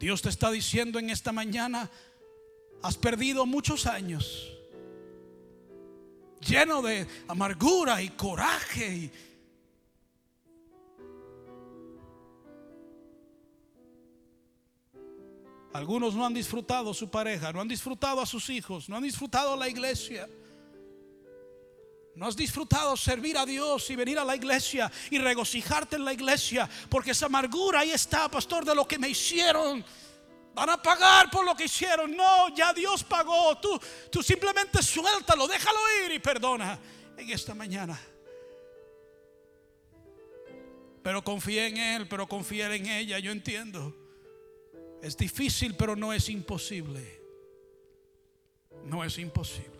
Dios 0.03 0.21
te 0.21 0.27
está 0.27 0.51
diciendo 0.51 0.99
en 0.99 1.09
esta 1.09 1.31
mañana, 1.31 1.89
has 2.81 2.97
perdido 2.97 3.45
muchos 3.45 3.85
años 3.85 4.51
lleno 6.41 6.81
de 6.81 7.07
amargura 7.29 8.01
y 8.01 8.09
coraje. 8.09 9.09
Algunos 15.71 16.15
no 16.15 16.25
han 16.25 16.33
disfrutado 16.33 16.93
su 16.93 17.09
pareja, 17.09 17.53
no 17.53 17.61
han 17.61 17.69
disfrutado 17.69 18.19
a 18.19 18.25
sus 18.25 18.49
hijos, 18.49 18.89
no 18.89 18.97
han 18.97 19.03
disfrutado 19.03 19.55
la 19.55 19.69
iglesia. 19.69 20.27
No 22.15 22.27
has 22.27 22.35
disfrutado 22.35 22.95
servir 22.95 23.37
a 23.37 23.45
Dios 23.45 23.89
y 23.89 23.95
venir 23.95 24.19
a 24.19 24.25
la 24.25 24.35
iglesia 24.35 24.91
y 25.09 25.17
regocijarte 25.17 25.95
en 25.95 26.05
la 26.05 26.13
iglesia, 26.13 26.69
porque 26.89 27.11
esa 27.11 27.25
amargura 27.25 27.79
ahí 27.79 27.91
está, 27.91 28.29
pastor, 28.29 28.63
de 28.65 28.75
lo 28.75 28.87
que 28.87 28.99
me 28.99 29.09
hicieron. 29.09 29.83
Van 30.53 30.69
a 30.69 30.81
pagar 30.81 31.31
por 31.31 31.43
lo 31.43 31.55
que 31.55 31.65
hicieron. 31.65 32.15
No, 32.15 32.53
ya 32.55 32.71
Dios 32.73 33.03
pagó. 33.03 33.57
Tú, 33.57 33.79
tú 34.11 34.21
simplemente 34.21 34.83
suéltalo, 34.83 35.47
déjalo 35.47 35.79
ir 36.05 36.11
y 36.11 36.19
perdona 36.19 36.79
en 37.17 37.29
esta 37.31 37.55
mañana. 37.55 37.99
Pero 41.01 41.23
confía 41.23 41.67
en 41.67 41.77
Él, 41.77 42.07
pero 42.07 42.27
confía 42.27 42.73
en 42.73 42.85
ella, 42.85 43.17
yo 43.17 43.31
entiendo. 43.31 43.93
Es 45.01 45.17
difícil, 45.17 45.75
pero 45.75 45.95
no 45.95 46.13
es 46.13 46.29
imposible. 46.29 47.21
No 48.85 49.03
es 49.03 49.17
imposible. 49.17 49.72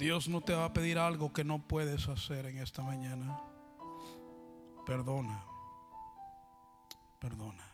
Dios 0.00 0.30
no 0.30 0.40
te 0.40 0.54
va 0.54 0.64
a 0.64 0.72
pedir 0.72 0.98
algo 0.98 1.30
que 1.30 1.44
no 1.44 1.58
puedes 1.58 2.08
hacer 2.08 2.46
en 2.46 2.56
esta 2.56 2.82
mañana. 2.82 3.38
Perdona. 4.86 5.44
Perdona. 7.18 7.69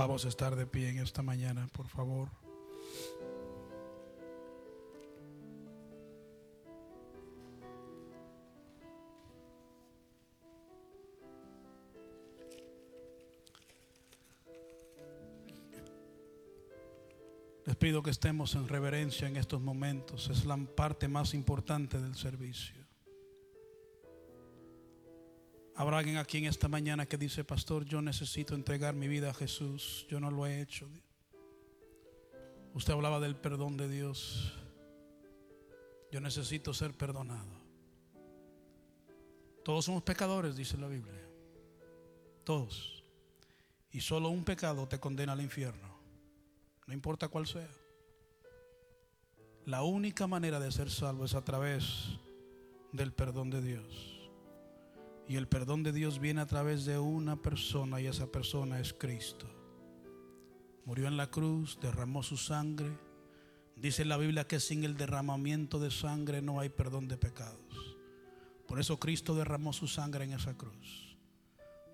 Vamos 0.00 0.24
a 0.24 0.28
estar 0.28 0.56
de 0.56 0.66
pie 0.66 0.88
en 0.88 0.98
esta 0.98 1.20
mañana, 1.22 1.68
por 1.74 1.86
favor. 1.86 2.30
Les 17.66 17.76
pido 17.76 18.02
que 18.02 18.08
estemos 18.08 18.54
en 18.54 18.68
reverencia 18.68 19.28
en 19.28 19.36
estos 19.36 19.60
momentos. 19.60 20.30
Es 20.30 20.46
la 20.46 20.56
parte 20.56 21.08
más 21.08 21.34
importante 21.34 22.00
del 22.00 22.14
servicio. 22.14 22.79
Habrá 25.80 25.96
alguien 25.96 26.18
aquí 26.18 26.36
en 26.36 26.44
esta 26.44 26.68
mañana 26.68 27.06
que 27.06 27.16
dice, 27.16 27.42
pastor, 27.42 27.86
yo 27.86 28.02
necesito 28.02 28.54
entregar 28.54 28.94
mi 28.94 29.08
vida 29.08 29.30
a 29.30 29.32
Jesús. 29.32 30.04
Yo 30.10 30.20
no 30.20 30.30
lo 30.30 30.44
he 30.44 30.60
hecho. 30.60 30.86
Usted 32.74 32.92
hablaba 32.92 33.18
del 33.18 33.34
perdón 33.34 33.78
de 33.78 33.88
Dios. 33.88 34.52
Yo 36.12 36.20
necesito 36.20 36.74
ser 36.74 36.92
perdonado. 36.92 37.48
Todos 39.64 39.86
somos 39.86 40.02
pecadores, 40.02 40.54
dice 40.54 40.76
la 40.76 40.86
Biblia. 40.86 41.26
Todos. 42.44 43.02
Y 43.90 44.02
solo 44.02 44.28
un 44.28 44.44
pecado 44.44 44.86
te 44.86 45.00
condena 45.00 45.32
al 45.32 45.40
infierno. 45.40 45.96
No 46.86 46.92
importa 46.92 47.28
cuál 47.28 47.46
sea. 47.46 47.70
La 49.64 49.82
única 49.82 50.26
manera 50.26 50.60
de 50.60 50.72
ser 50.72 50.90
salvo 50.90 51.24
es 51.24 51.34
a 51.34 51.42
través 51.42 52.18
del 52.92 53.14
perdón 53.14 53.48
de 53.48 53.62
Dios. 53.62 54.19
Y 55.30 55.36
el 55.36 55.46
perdón 55.46 55.84
de 55.84 55.92
Dios 55.92 56.18
viene 56.18 56.40
a 56.40 56.46
través 56.46 56.84
de 56.84 56.98
una 56.98 57.40
persona 57.40 58.00
y 58.00 58.08
esa 58.08 58.26
persona 58.32 58.80
es 58.80 58.92
Cristo. 58.92 59.46
Murió 60.84 61.06
en 61.06 61.16
la 61.16 61.30
cruz, 61.30 61.78
derramó 61.80 62.24
su 62.24 62.36
sangre. 62.36 62.98
Dice 63.76 64.04
la 64.04 64.16
Biblia 64.16 64.48
que 64.48 64.58
sin 64.58 64.82
el 64.82 64.96
derramamiento 64.96 65.78
de 65.78 65.92
sangre 65.92 66.42
no 66.42 66.58
hay 66.58 66.68
perdón 66.68 67.06
de 67.06 67.16
pecados. 67.16 67.96
Por 68.66 68.80
eso 68.80 68.98
Cristo 68.98 69.36
derramó 69.36 69.72
su 69.72 69.86
sangre 69.86 70.24
en 70.24 70.32
esa 70.32 70.56
cruz. 70.56 71.16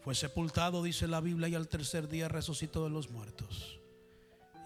Fue 0.01 0.15
sepultado, 0.15 0.83
dice 0.83 1.07
la 1.07 1.21
Biblia, 1.21 1.49
y 1.49 1.57
al 1.57 1.69
tercer 1.69 2.09
día 2.09 2.29
resucitó 2.31 2.85
de 2.85 2.91
los 2.91 3.11
muertos. 3.11 3.79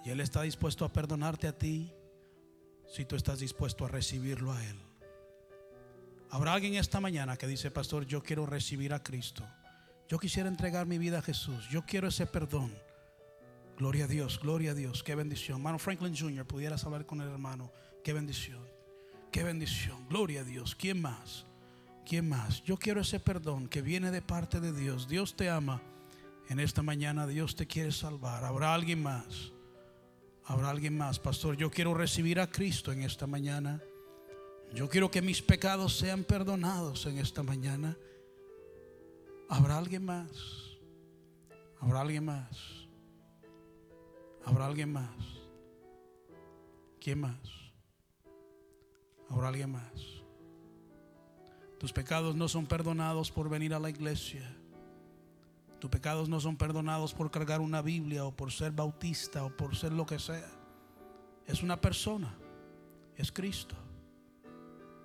Y 0.04 0.10
Él 0.10 0.20
está 0.20 0.42
dispuesto 0.42 0.84
a 0.84 0.92
perdonarte 0.92 1.48
a 1.48 1.58
ti 1.58 1.92
si 2.86 3.04
tú 3.04 3.16
estás 3.16 3.40
dispuesto 3.40 3.84
a 3.84 3.88
recibirlo 3.88 4.52
a 4.52 4.64
Él. 4.64 4.89
Habrá 6.30 6.54
alguien 6.54 6.74
esta 6.74 7.00
mañana 7.00 7.36
que 7.36 7.46
dice, 7.46 7.70
pastor, 7.70 8.06
yo 8.06 8.22
quiero 8.22 8.46
recibir 8.46 8.94
a 8.94 9.02
Cristo. 9.02 9.44
Yo 10.08 10.18
quisiera 10.18 10.48
entregar 10.48 10.86
mi 10.86 10.98
vida 10.98 11.18
a 11.18 11.22
Jesús. 11.22 11.68
Yo 11.68 11.82
quiero 11.82 12.08
ese 12.08 12.26
perdón. 12.26 12.72
Gloria 13.76 14.04
a 14.04 14.08
Dios, 14.08 14.38
gloria 14.40 14.72
a 14.72 14.74
Dios. 14.74 15.02
Qué 15.02 15.14
bendición. 15.14 15.58
Hermano 15.58 15.78
Franklin 15.78 16.16
Jr., 16.16 16.46
pudieras 16.46 16.84
hablar 16.84 17.06
con 17.06 17.20
el 17.20 17.28
hermano. 17.28 17.72
Qué 18.04 18.12
bendición. 18.12 18.60
Qué 19.32 19.42
bendición. 19.42 20.08
Gloria 20.08 20.42
a 20.42 20.44
Dios. 20.44 20.74
¿Quién 20.74 21.00
más? 21.00 21.46
¿Quién 22.04 22.28
más? 22.28 22.62
Yo 22.62 22.76
quiero 22.76 23.00
ese 23.00 23.20
perdón 23.20 23.68
que 23.68 23.82
viene 23.82 24.10
de 24.10 24.22
parte 24.22 24.60
de 24.60 24.72
Dios. 24.72 25.08
Dios 25.08 25.36
te 25.36 25.48
ama. 25.48 25.80
En 26.48 26.60
esta 26.60 26.82
mañana 26.82 27.26
Dios 27.26 27.56
te 27.56 27.66
quiere 27.66 27.92
salvar. 27.92 28.44
Habrá 28.44 28.74
alguien 28.74 29.02
más. 29.02 29.52
Habrá 30.44 30.70
alguien 30.70 30.98
más. 30.98 31.18
Pastor, 31.18 31.56
yo 31.56 31.70
quiero 31.70 31.94
recibir 31.94 32.40
a 32.40 32.50
Cristo 32.50 32.92
en 32.92 33.02
esta 33.02 33.26
mañana. 33.26 33.80
Yo 34.72 34.88
quiero 34.88 35.10
que 35.10 35.20
mis 35.20 35.42
pecados 35.42 35.96
sean 35.96 36.22
perdonados 36.22 37.06
en 37.06 37.18
esta 37.18 37.42
mañana. 37.42 37.96
¿Habrá 39.48 39.78
alguien 39.78 40.04
más? 40.04 40.30
¿Habrá 41.80 42.02
alguien 42.02 42.24
más? 42.24 42.88
¿Habrá 44.44 44.66
alguien 44.66 44.92
más? 44.92 45.10
¿Quién 47.00 47.20
más? 47.20 47.38
¿Habrá 49.28 49.48
alguien 49.48 49.72
más? 49.72 50.20
Tus 51.78 51.92
pecados 51.92 52.36
no 52.36 52.46
son 52.46 52.66
perdonados 52.66 53.32
por 53.32 53.48
venir 53.48 53.74
a 53.74 53.80
la 53.80 53.90
iglesia. 53.90 54.56
Tus 55.80 55.90
pecados 55.90 56.28
no 56.28 56.38
son 56.40 56.56
perdonados 56.56 57.14
por 57.14 57.30
cargar 57.30 57.60
una 57.60 57.80
Biblia 57.80 58.24
o 58.24 58.36
por 58.36 58.52
ser 58.52 58.70
bautista 58.70 59.44
o 59.44 59.56
por 59.56 59.74
ser 59.74 59.92
lo 59.92 60.06
que 60.06 60.18
sea. 60.18 60.50
Es 61.46 61.62
una 61.62 61.80
persona. 61.80 62.36
Es 63.16 63.32
Cristo. 63.32 63.74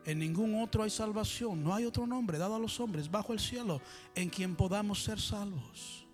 En 0.05 0.19
ningún 0.19 0.61
otro 0.61 0.83
hay 0.83 0.89
salvación. 0.89 1.63
No 1.63 1.73
hay 1.73 1.85
otro 1.85 2.05
nombre 2.05 2.37
dado 2.37 2.55
a 2.55 2.59
los 2.59 2.79
hombres 2.79 3.09
bajo 3.09 3.33
el 3.33 3.39
cielo 3.39 3.81
en 4.13 4.29
quien 4.29 4.55
podamos 4.55 5.03
ser 5.03 5.19
salvos. 5.19 6.05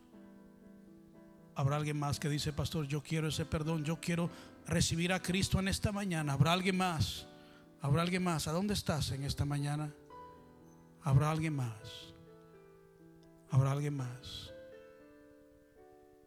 Habrá 1.56 1.76
alguien 1.76 2.00
más 2.00 2.20
que 2.20 2.30
dice, 2.30 2.54
pastor, 2.54 2.88
yo 2.88 3.04
quiero 3.04 3.28
ese 3.28 3.46
perdón. 3.46 3.84
Yo 3.84 4.00
quiero 4.00 4.30
recibir 4.66 5.12
a 5.12 5.22
Cristo 5.22 5.60
en 5.60 5.68
esta 5.68 5.92
mañana. 5.92 6.34
Habrá 6.34 6.54
alguien 6.54 6.78
más. 6.78 7.28
Habrá 7.82 8.02
alguien 8.02 8.24
más. 8.24 8.48
¿A 8.48 8.54
dónde 8.54 8.74
estás 8.74 9.12
en 9.12 9.24
esta 9.24 9.44
mañana? 9.44 9.94
Habrá 11.04 11.30
alguien 11.30 11.56
más. 11.56 12.14
Habrá 13.50 13.74
alguien 13.74 13.98
más. 13.98 14.54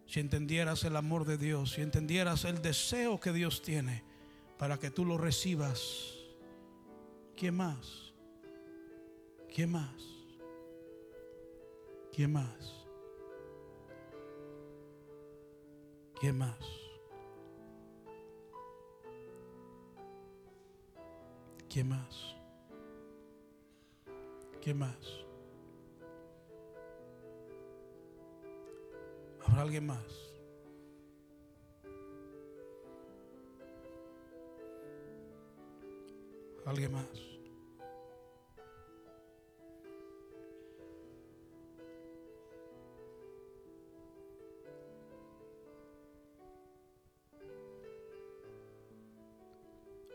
Si 0.07 0.21
entendieras 0.21 0.85
el 0.85 0.97
amor 0.97 1.25
de 1.25 1.39
Dios, 1.39 1.73
si 1.73 1.81
entendieras 1.81 2.45
el 2.45 2.61
deseo 2.61 3.19
que 3.19 3.33
Dios 3.33 3.63
tiene 3.63 4.05
para 4.59 4.79
que 4.79 4.91
tú 4.91 5.07
lo 5.07 5.17
recibas 5.17 6.14
¿Quién 7.37 7.57
más? 7.57 8.15
¿Quién 9.53 9.73
más? 9.73 10.03
¿Quién 12.13 12.33
más? 12.33 12.87
¿Quién 16.21 16.39
más? 16.39 16.59
¿Quién 21.69 21.89
más? 21.89 22.37
¿Quién 24.63 24.79
más? 24.79 25.25
¿Habrá 29.45 29.63
alguien 29.63 29.87
más? 29.87 30.34
¿Alguien 36.67 36.93
más? 36.93 37.05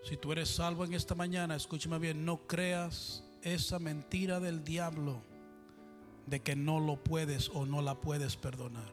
Si 0.03 0.17
tú 0.17 0.31
eres 0.31 0.49
salvo 0.49 0.85
en 0.85 0.95
esta 0.95 1.13
mañana, 1.13 1.55
escúchame 1.55 1.99
bien, 1.99 2.25
no 2.25 2.47
creas 2.47 3.23
esa 3.43 3.77
mentira 3.77 4.39
del 4.39 4.63
diablo 4.63 5.21
de 6.25 6.39
que 6.39 6.55
no 6.55 6.79
lo 6.79 7.03
puedes 7.03 7.49
o 7.49 7.67
no 7.67 7.83
la 7.83 8.01
puedes 8.01 8.35
perdonar. 8.35 8.91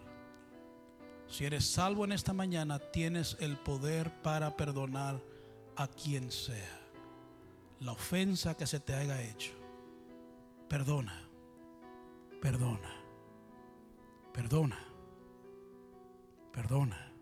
Si 1.26 1.46
eres 1.46 1.64
salvo 1.64 2.04
en 2.04 2.12
esta 2.12 2.34
mañana, 2.34 2.78
tienes 2.78 3.38
el 3.40 3.56
poder 3.56 4.12
para 4.22 4.56
perdonar 4.56 5.22
a 5.76 5.88
quien 5.88 6.30
sea 6.30 6.85
la 7.80 7.92
ofensa 7.92 8.56
que 8.56 8.66
se 8.66 8.80
te 8.80 8.94
haya 8.94 9.22
hecho. 9.22 9.52
Perdona, 10.68 11.28
perdona, 12.40 12.90
perdona, 14.32 14.78
perdona. 16.52 17.12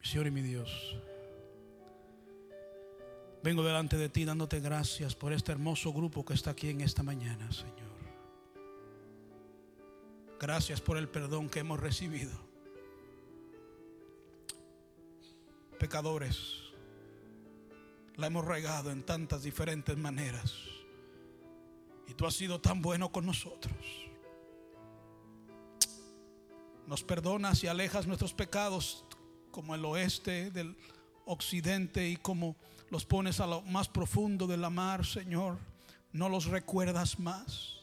Mi 0.00 0.06
Señor 0.06 0.26
y 0.26 0.30
mi 0.30 0.42
Dios, 0.42 0.96
vengo 3.42 3.62
delante 3.62 3.96
de 3.96 4.08
ti 4.08 4.24
dándote 4.24 4.60
gracias 4.60 5.14
por 5.14 5.32
este 5.32 5.52
hermoso 5.52 5.92
grupo 5.92 6.24
que 6.24 6.34
está 6.34 6.50
aquí 6.50 6.70
en 6.70 6.80
esta 6.80 7.02
mañana, 7.02 7.50
Señor. 7.52 7.90
Gracias 10.38 10.80
por 10.80 10.96
el 10.96 11.08
perdón 11.08 11.50
que 11.50 11.60
hemos 11.60 11.78
recibido. 11.78 12.32
Pecadores 15.78 16.69
la 18.20 18.26
hemos 18.26 18.44
regado 18.44 18.90
en 18.90 19.02
tantas 19.02 19.42
diferentes 19.42 19.96
maneras. 19.96 20.52
Y 22.06 22.14
tú 22.14 22.26
has 22.26 22.34
sido 22.34 22.60
tan 22.60 22.82
bueno 22.82 23.10
con 23.10 23.24
nosotros. 23.24 23.74
Nos 26.86 27.02
perdonas 27.02 27.64
y 27.64 27.66
alejas 27.66 28.06
nuestros 28.06 28.34
pecados 28.34 29.04
como 29.50 29.74
el 29.74 29.84
oeste 29.84 30.50
del 30.50 30.76
occidente 31.24 32.08
y 32.08 32.16
como 32.16 32.56
los 32.90 33.06
pones 33.06 33.40
a 33.40 33.46
lo 33.46 33.62
más 33.62 33.88
profundo 33.88 34.46
de 34.46 34.58
la 34.58 34.70
mar, 34.70 35.06
Señor. 35.06 35.56
No 36.12 36.28
los 36.28 36.46
recuerdas 36.46 37.18
más. 37.18 37.76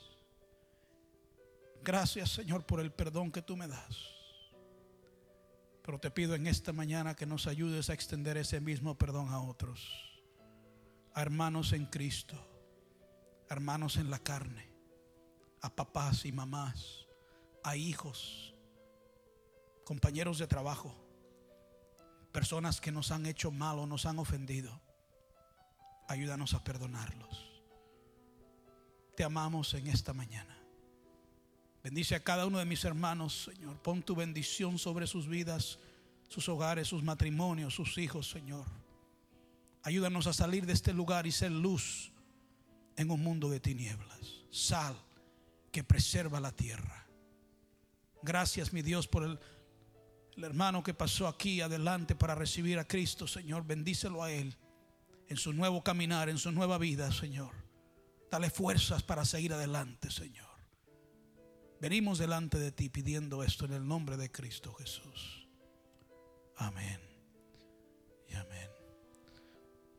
Gracias, 1.84 2.32
Señor, 2.32 2.66
por 2.66 2.80
el 2.80 2.92
perdón 2.92 3.32
que 3.32 3.42
tú 3.42 3.56
me 3.58 3.68
das. 3.68 3.98
Pero 5.82 5.98
te 6.00 6.12
pido 6.12 6.36
en 6.36 6.46
esta 6.46 6.74
mañana 6.74 7.16
que 7.16 7.26
nos 7.26 7.48
ayudes 7.48 7.90
a 7.90 7.94
extender 7.94 8.38
ese 8.38 8.60
mismo 8.60 8.98
perdón 8.98 9.30
a 9.30 9.42
otros 9.42 10.07
hermanos 11.22 11.74
en 11.74 11.86
Cristo, 11.86 12.38
hermanos 13.50 13.98
en 13.98 14.12
la 14.12 14.20
carne, 14.20 14.68
a 15.62 15.76
papás 15.76 16.26
y 16.26 16.32
mamás, 16.32 17.08
a 17.64 17.76
hijos, 17.76 18.54
compañeros 19.84 20.38
de 20.38 20.48
trabajo, 20.48 20.94
personas 22.32 22.80
que 22.80 22.92
nos 22.92 23.12
han 23.12 23.26
hecho 23.26 23.50
mal 23.50 23.80
o 23.80 23.88
nos 23.88 24.06
han 24.06 24.20
ofendido. 24.20 24.80
Ayúdanos 26.08 26.54
a 26.54 26.64
perdonarlos. 26.64 27.62
Te 29.16 29.24
amamos 29.24 29.74
en 29.74 29.88
esta 29.88 30.14
mañana. 30.14 30.56
Bendice 31.84 32.14
a 32.14 32.24
cada 32.24 32.46
uno 32.46 32.60
de 32.60 32.66
mis 32.66 32.86
hermanos, 32.86 33.50
Señor. 33.52 33.82
Pon 33.82 34.04
tu 34.04 34.16
bendición 34.16 34.78
sobre 34.78 35.08
sus 35.08 35.28
vidas, 35.28 35.80
sus 36.28 36.48
hogares, 36.48 36.88
sus 36.88 37.02
matrimonios, 37.02 37.74
sus 37.74 37.98
hijos, 37.98 38.30
Señor. 38.30 38.66
Ayúdanos 39.88 40.28
a 40.28 40.34
salir 40.34 40.66
de 40.66 40.74
este 40.74 40.92
lugar 40.92 41.28
y 41.28 41.32
ser 41.32 41.50
luz 41.50 42.12
en 42.98 43.10
un 43.10 43.24
mundo 43.24 43.50
de 43.50 43.62
tinieblas. 43.62 44.20
Sal 44.52 45.02
que 45.72 45.82
preserva 45.82 46.42
la 46.42 46.52
tierra. 46.52 47.08
Gracias, 48.22 48.74
mi 48.74 48.82
Dios, 48.82 49.08
por 49.08 49.24
el, 49.24 49.40
hermano 50.44 50.84
que 50.84 50.94
pasó 50.94 51.26
aquí 51.26 51.62
adelante 51.62 52.16
para 52.16 52.36
recibir 52.36 52.80
a 52.80 52.86
Cristo, 52.86 53.30
Señor. 53.30 53.66
Bendícelo 53.66 54.22
a 54.24 54.30
él 54.30 54.58
en 55.30 55.38
su 55.38 55.54
nuevo 55.54 55.82
caminar, 55.82 56.28
en 56.28 56.38
su 56.38 56.52
nueva 56.52 56.78
vida, 56.78 57.10
Señor. 57.14 57.54
Dale 58.30 58.50
fuerzas 58.50 59.04
para 59.04 59.24
seguir 59.24 59.54
adelante, 59.54 60.12
Señor. 60.12 60.50
Venimos 61.80 62.18
delante 62.18 62.60
de 62.60 62.74
ti 62.74 62.90
pidiendo 62.90 63.42
esto 63.42 63.64
en 63.64 63.72
el 63.72 63.88
nombre 63.88 64.18
de 64.18 64.30
Cristo 64.30 64.74
Jesús. 64.74 65.48
Amén. 66.58 67.08